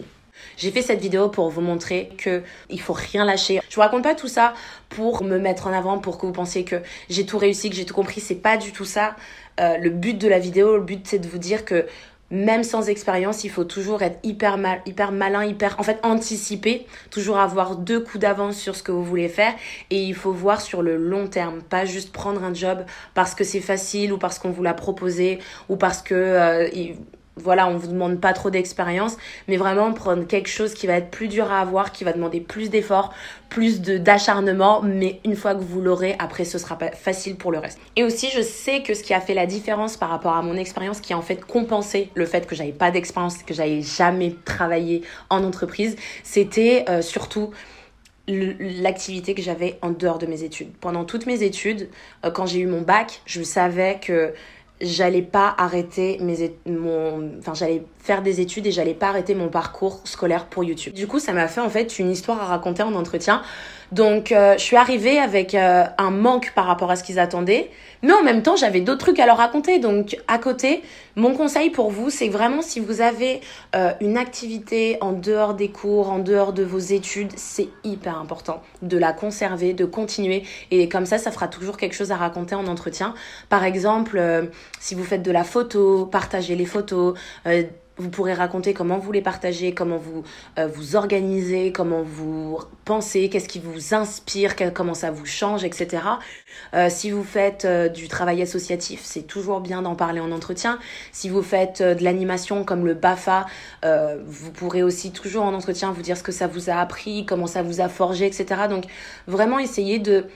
j'ai 0.61 0.71
fait 0.71 0.83
cette 0.83 1.00
vidéo 1.00 1.29
pour 1.29 1.49
vous 1.49 1.62
montrer 1.62 2.11
que 2.19 2.43
il 2.69 2.81
faut 2.81 2.93
rien 2.93 3.25
lâcher. 3.25 3.61
Je 3.69 3.75
vous 3.75 3.81
raconte 3.81 4.02
pas 4.02 4.14
tout 4.14 4.29
ça 4.29 4.52
pour 4.90 5.25
me 5.25 5.38
mettre 5.38 5.67
en 5.67 5.73
avant, 5.73 5.99
pour 5.99 6.19
que 6.19 6.26
vous 6.26 6.33
pensiez 6.33 6.64
que 6.64 6.76
j'ai 7.09 7.25
tout 7.25 7.38
réussi, 7.38 7.71
que 7.71 7.76
j'ai 7.76 7.87
tout 7.87 7.95
compris. 7.95 8.21
C'est 8.21 8.35
pas 8.35 8.59
du 8.59 8.71
tout 8.71 8.85
ça. 8.85 9.17
Euh, 9.59 9.79
le 9.79 9.88
but 9.88 10.19
de 10.19 10.29
la 10.29 10.38
vidéo, 10.38 10.76
le 10.76 10.83
but 10.83 11.07
c'est 11.07 11.19
de 11.19 11.26
vous 11.26 11.38
dire 11.38 11.64
que 11.64 11.87
même 12.31 12.62
sans 12.62 12.88
expérience, 12.88 13.43
il 13.43 13.50
faut 13.50 13.64
toujours 13.64 14.02
être 14.02 14.19
hyper 14.23 14.57
mal, 14.57 14.83
hyper 14.87 15.11
malin, 15.11 15.45
hyper, 15.45 15.75
en 15.81 15.83
fait, 15.83 15.99
anticiper, 16.05 16.87
toujours 17.11 17.38
avoir 17.38 17.75
deux 17.75 17.99
coups 17.99 18.21
d'avance 18.21 18.57
sur 18.57 18.76
ce 18.76 18.83
que 18.85 18.93
vous 18.93 19.02
voulez 19.02 19.29
faire 19.29 19.52
et 19.90 20.00
il 20.00 20.14
faut 20.14 20.31
voir 20.31 20.61
sur 20.61 20.83
le 20.83 20.97
long 20.97 21.26
terme, 21.26 21.61
pas 21.62 21.87
juste 21.87 22.12
prendre 22.12 22.44
un 22.44 22.55
job 22.55 22.85
parce 23.14 23.35
que 23.35 23.42
c'est 23.42 23.61
facile 23.61 24.12
ou 24.12 24.18
parce 24.18 24.38
qu'on 24.38 24.51
vous 24.51 24.62
l'a 24.62 24.75
proposé 24.75 25.40
ou 25.68 25.77
parce 25.77 26.03
que 26.03 26.14
euh, 26.14 26.68
voilà, 27.40 27.68
on 27.68 27.76
vous 27.76 27.88
demande 27.88 28.20
pas 28.20 28.33
trop 28.33 28.50
d'expérience, 28.50 29.16
mais 29.48 29.57
vraiment 29.57 29.92
prendre 29.92 30.26
quelque 30.26 30.48
chose 30.48 30.74
qui 30.74 30.87
va 30.87 30.94
être 30.94 31.11
plus 31.11 31.29
dur 31.29 31.50
à 31.50 31.61
avoir, 31.61 31.92
qui 31.92 32.05
va 32.05 32.12
demander 32.12 32.40
plus 32.40 32.70
d'efforts, 32.70 33.12
plus 33.48 33.81
de 33.81 33.98
d'acharnement, 33.98 34.81
mais 34.83 35.20
une 35.24 35.37
fois 35.37 35.55
que 35.55 35.61
vous 35.61 35.81
l'aurez, 35.81 36.16
après 36.18 36.44
ce 36.44 36.59
sera 36.59 36.79
facile 36.94 37.37
pour 37.37 37.53
le 37.53 37.59
reste. 37.59 37.79
Et 37.96 38.05
aussi, 38.05 38.31
je 38.31 38.42
sais 38.42 38.83
que 38.83 38.94
ce 38.94 39.03
qui 39.03 39.14
a 39.14 39.20
fait 39.20 39.35
la 39.35 39.46
différence 39.46 39.96
par 39.96 40.09
rapport 40.09 40.35
à 40.37 40.42
mon 40.42 40.57
expérience, 40.57 41.00
qui 41.00 41.12
a 41.12 41.18
en 41.18 41.22
fait 41.22 41.44
compensé 41.44 42.11
le 42.14 42.26
fait 42.26 42.46
que 42.46 42.55
j'avais 42.55 42.72
pas 42.72 42.90
d'expérience, 42.90 43.42
que 43.42 43.55
j'avais 43.55 43.83
jamais 43.83 44.37
travaillé 44.44 45.03
en 45.29 45.42
entreprise, 45.44 45.96
c'était 46.22 46.85
euh, 46.88 47.03
surtout 47.03 47.50
l'activité 48.29 49.35
que 49.35 49.42
j'avais 49.42 49.79
en 49.83 49.90
dehors 49.90 50.18
de 50.18 50.26
mes 50.26 50.44
études. 50.44 50.72
Pendant 50.81 51.05
toutes 51.05 51.26
mes 51.26 51.42
études, 51.42 51.88
euh, 52.24 52.31
quand 52.31 52.46
j'ai 52.46 52.61
eu 52.61 52.66
mon 52.66 52.83
bac, 52.83 53.22
je 53.26 53.42
savais 53.42 53.98
que 54.00 54.33
j'allais 54.81 55.23
pas 55.23 55.55
arrêter 55.59 56.19
mes 56.21 56.55
mon 56.66 57.38
enfin 57.38 57.55
j'allais 57.55 57.85
faire 57.99 58.23
des 58.23 58.40
études 58.40 58.66
et 58.66 58.73
j'allais 58.73 58.95
pas 58.95 59.09
arrêter 59.09 59.35
mon 59.35 59.49
parcours 59.49 60.01
scolaire 60.05 60.47
pour 60.47 60.64
YouTube. 60.64 60.95
Du 60.95 61.07
coup, 61.07 61.19
ça 61.19 61.33
m'a 61.33 61.49
fait 61.49 61.61
en 61.61 61.69
fait 61.69 61.99
une 61.99 62.11
histoire 62.11 62.40
à 62.40 62.47
raconter 62.47 62.83
en 62.83 62.95
entretien. 62.95 63.43
Donc 63.92 64.31
euh, 64.31 64.55
je 64.55 64.62
suis 64.62 64.76
arrivée 64.76 65.18
avec 65.18 65.55
euh, 65.55 65.85
un 65.98 66.11
manque 66.11 66.53
par 66.55 66.66
rapport 66.66 66.90
à 66.90 66.96
ce 66.96 67.03
qu'ils 67.03 67.18
attendaient, 67.18 67.70
mais 68.03 68.12
en 68.12 68.22
même 68.22 68.42
temps, 68.42 68.57
j'avais 68.57 68.81
d'autres 68.81 69.00
trucs 69.00 69.18
à 69.18 69.26
leur 69.26 69.38
raconter. 69.38 69.79
Donc 69.79 70.16
à 70.29 70.38
côté, 70.38 70.83
mon 71.16 71.35
conseil 71.35 71.70
pour 71.70 71.90
vous, 71.90 72.09
c'est 72.09 72.29
vraiment 72.29 72.62
si 72.62 72.79
vous 72.79 73.00
avez 73.00 73.40
euh, 73.74 73.92
une 74.00 74.16
activité 74.16 74.96
en 75.00 75.12
dehors 75.12 75.55
des 75.55 75.70
cours, 75.70 76.11
en 76.11 76.18
dehors 76.18 76.53
de 76.53 76.62
vos 76.62 76.79
études, 76.79 77.33
c'est 77.37 77.68
hyper 77.83 78.16
important 78.16 78.62
de 78.83 78.96
la 78.96 79.12
conserver, 79.12 79.72
de 79.72 79.85
continuer 79.85 80.44
et 80.70 80.88
comme 80.88 81.07
ça 81.07 81.18
ça 81.18 81.31
fera 81.31 81.48
toujours 81.48 81.76
quelque 81.76 81.94
chose 81.94 82.12
à 82.12 82.16
raconter 82.16 82.55
en 82.55 82.66
entretien. 82.66 83.14
Par 83.48 83.64
exemple, 83.64 84.22
si 84.79 84.94
vous 84.94 85.05
faites 85.05 85.22
de 85.22 85.33
la 85.33 85.44
photo, 85.44 86.07
partagez 86.07 86.55
les 86.55 86.66
photos 86.66 87.14
vous 88.00 88.10
pourrez 88.10 88.34
raconter 88.34 88.74
comment 88.74 88.98
vous 88.98 89.12
les 89.12 89.20
partagez, 89.20 89.74
comment 89.74 89.98
vous 89.98 90.24
euh, 90.58 90.66
vous 90.66 90.96
organisez, 90.96 91.70
comment 91.70 92.02
vous 92.02 92.58
pensez, 92.84 93.28
qu'est-ce 93.28 93.48
qui 93.48 93.60
vous 93.60 93.94
inspire, 93.94 94.54
comment 94.74 94.94
ça 94.94 95.10
vous 95.10 95.26
change, 95.26 95.64
etc. 95.64 96.02
Euh, 96.74 96.88
si 96.88 97.10
vous 97.10 97.22
faites 97.22 97.64
euh, 97.64 97.88
du 97.88 98.08
travail 98.08 98.42
associatif, 98.42 99.02
c'est 99.04 99.22
toujours 99.22 99.60
bien 99.60 99.82
d'en 99.82 99.94
parler 99.94 100.20
en 100.20 100.32
entretien. 100.32 100.78
Si 101.12 101.28
vous 101.28 101.42
faites 101.42 101.82
de 101.82 102.02
l'animation 102.02 102.64
comme 102.64 102.86
le 102.86 102.94
BAFA, 102.94 103.46
vous 104.24 104.50
pourrez 104.50 104.82
aussi 104.82 105.12
toujours 105.12 105.44
en 105.44 105.54
entretien 105.54 105.92
vous 105.92 106.02
dire 106.02 106.16
ce 106.16 106.22
que 106.22 106.32
ça 106.32 106.46
vous 106.46 106.70
a 106.70 106.74
appris, 106.74 107.26
comment 107.26 107.46
ça 107.46 107.62
vous 107.62 107.80
a 107.80 107.88
forgé, 107.88 108.26
etc. 108.26 108.62
Donc 108.68 108.84
vraiment 109.26 109.58
essayer 109.58 109.98
de 109.98 110.26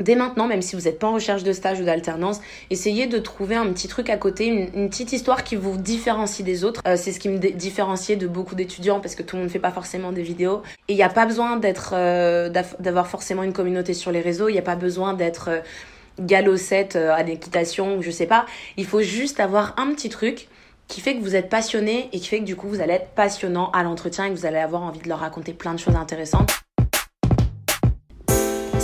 Dès 0.00 0.14
maintenant, 0.14 0.46
même 0.46 0.62
si 0.62 0.76
vous 0.76 0.82
n'êtes 0.82 0.98
pas 0.98 1.06
en 1.06 1.14
recherche 1.14 1.42
de 1.42 1.52
stage 1.52 1.80
ou 1.80 1.84
d'alternance, 1.84 2.40
essayez 2.70 3.06
de 3.06 3.18
trouver 3.18 3.54
un 3.54 3.66
petit 3.72 3.86
truc 3.86 4.08
à 4.08 4.16
côté, 4.16 4.46
une, 4.46 4.88
petite 4.88 5.12
histoire 5.12 5.44
qui 5.44 5.56
vous 5.56 5.76
différencie 5.76 6.44
des 6.44 6.64
autres. 6.64 6.80
Euh, 6.86 6.96
c'est 6.96 7.12
ce 7.12 7.20
qui 7.20 7.28
me 7.28 7.38
différenciait 7.38 8.16
de 8.16 8.26
beaucoup 8.26 8.54
d'étudiants 8.54 9.00
parce 9.00 9.14
que 9.14 9.22
tout 9.22 9.36
le 9.36 9.42
monde 9.42 9.48
ne 9.48 9.52
fait 9.52 9.58
pas 9.58 9.70
forcément 9.70 10.10
des 10.10 10.22
vidéos. 10.22 10.62
Et 10.88 10.94
il 10.94 10.96
n'y 10.96 11.02
a 11.02 11.10
pas 11.10 11.26
besoin 11.26 11.56
d'être, 11.56 11.92
euh, 11.94 12.48
d'avoir 12.78 13.06
forcément 13.08 13.42
une 13.42 13.52
communauté 13.52 13.92
sur 13.92 14.10
les 14.10 14.20
réseaux. 14.20 14.48
Il 14.48 14.52
n'y 14.52 14.58
a 14.58 14.62
pas 14.62 14.76
besoin 14.76 15.12
d'être 15.12 15.50
euh, 15.50 17.12
à 17.12 17.22
l'équitation 17.22 17.96
ou 17.98 18.02
je 18.02 18.10
sais 18.10 18.26
pas. 18.26 18.46
Il 18.78 18.86
faut 18.86 19.02
juste 19.02 19.38
avoir 19.38 19.74
un 19.76 19.92
petit 19.92 20.08
truc 20.08 20.48
qui 20.88 21.00
fait 21.00 21.14
que 21.14 21.20
vous 21.20 21.36
êtes 21.36 21.48
passionné 21.48 22.08
et 22.12 22.18
qui 22.18 22.26
fait 22.26 22.40
que 22.40 22.44
du 22.44 22.56
coup 22.56 22.68
vous 22.68 22.80
allez 22.80 22.94
être 22.94 23.10
passionnant 23.10 23.70
à 23.72 23.82
l'entretien 23.82 24.24
et 24.24 24.30
que 24.30 24.34
vous 24.34 24.46
allez 24.46 24.58
avoir 24.58 24.82
envie 24.82 25.00
de 25.00 25.08
leur 25.08 25.20
raconter 25.20 25.52
plein 25.52 25.72
de 25.72 25.78
choses 25.78 25.94
intéressantes. 25.94 26.50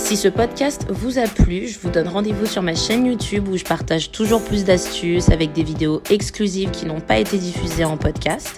Si 0.07 0.15
ce 0.15 0.29
podcast 0.29 0.85
vous 0.87 1.19
a 1.19 1.23
plu, 1.23 1.67
je 1.67 1.77
vous 1.79 1.89
donne 1.89 2.07
rendez-vous 2.07 2.45
sur 2.45 2.61
ma 2.61 2.75
chaîne 2.75 3.07
YouTube 3.07 3.49
où 3.49 3.57
je 3.57 3.65
partage 3.65 4.09
toujours 4.09 4.41
plus 4.41 4.63
d'astuces 4.63 5.27
avec 5.27 5.51
des 5.51 5.63
vidéos 5.63 6.01
exclusives 6.09 6.71
qui 6.71 6.85
n'ont 6.85 7.01
pas 7.01 7.17
été 7.17 7.37
diffusées 7.37 7.83
en 7.83 7.97
podcast. 7.97 8.57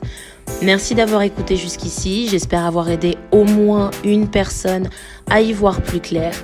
Merci 0.62 0.94
d'avoir 0.94 1.24
écouté 1.24 1.56
jusqu'ici, 1.56 2.28
j'espère 2.28 2.68
avoir 2.68 2.88
aidé 2.88 3.18
au 3.32 3.46
moins 3.46 3.90
une 4.04 4.30
personne 4.30 4.92
à 5.28 5.42
y 5.42 5.52
voir 5.52 5.82
plus 5.82 6.02
clair. 6.02 6.36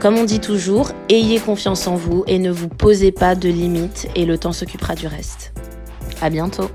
Comme 0.00 0.18
on 0.18 0.24
dit 0.24 0.40
toujours, 0.40 0.90
ayez 1.08 1.38
confiance 1.38 1.86
en 1.86 1.94
vous 1.94 2.24
et 2.26 2.40
ne 2.40 2.50
vous 2.50 2.66
posez 2.66 3.12
pas 3.12 3.36
de 3.36 3.48
limites 3.48 4.08
et 4.16 4.26
le 4.26 4.38
temps 4.38 4.52
s'occupera 4.52 4.96
du 4.96 5.06
reste. 5.06 5.52
À 6.20 6.30
bientôt! 6.30 6.68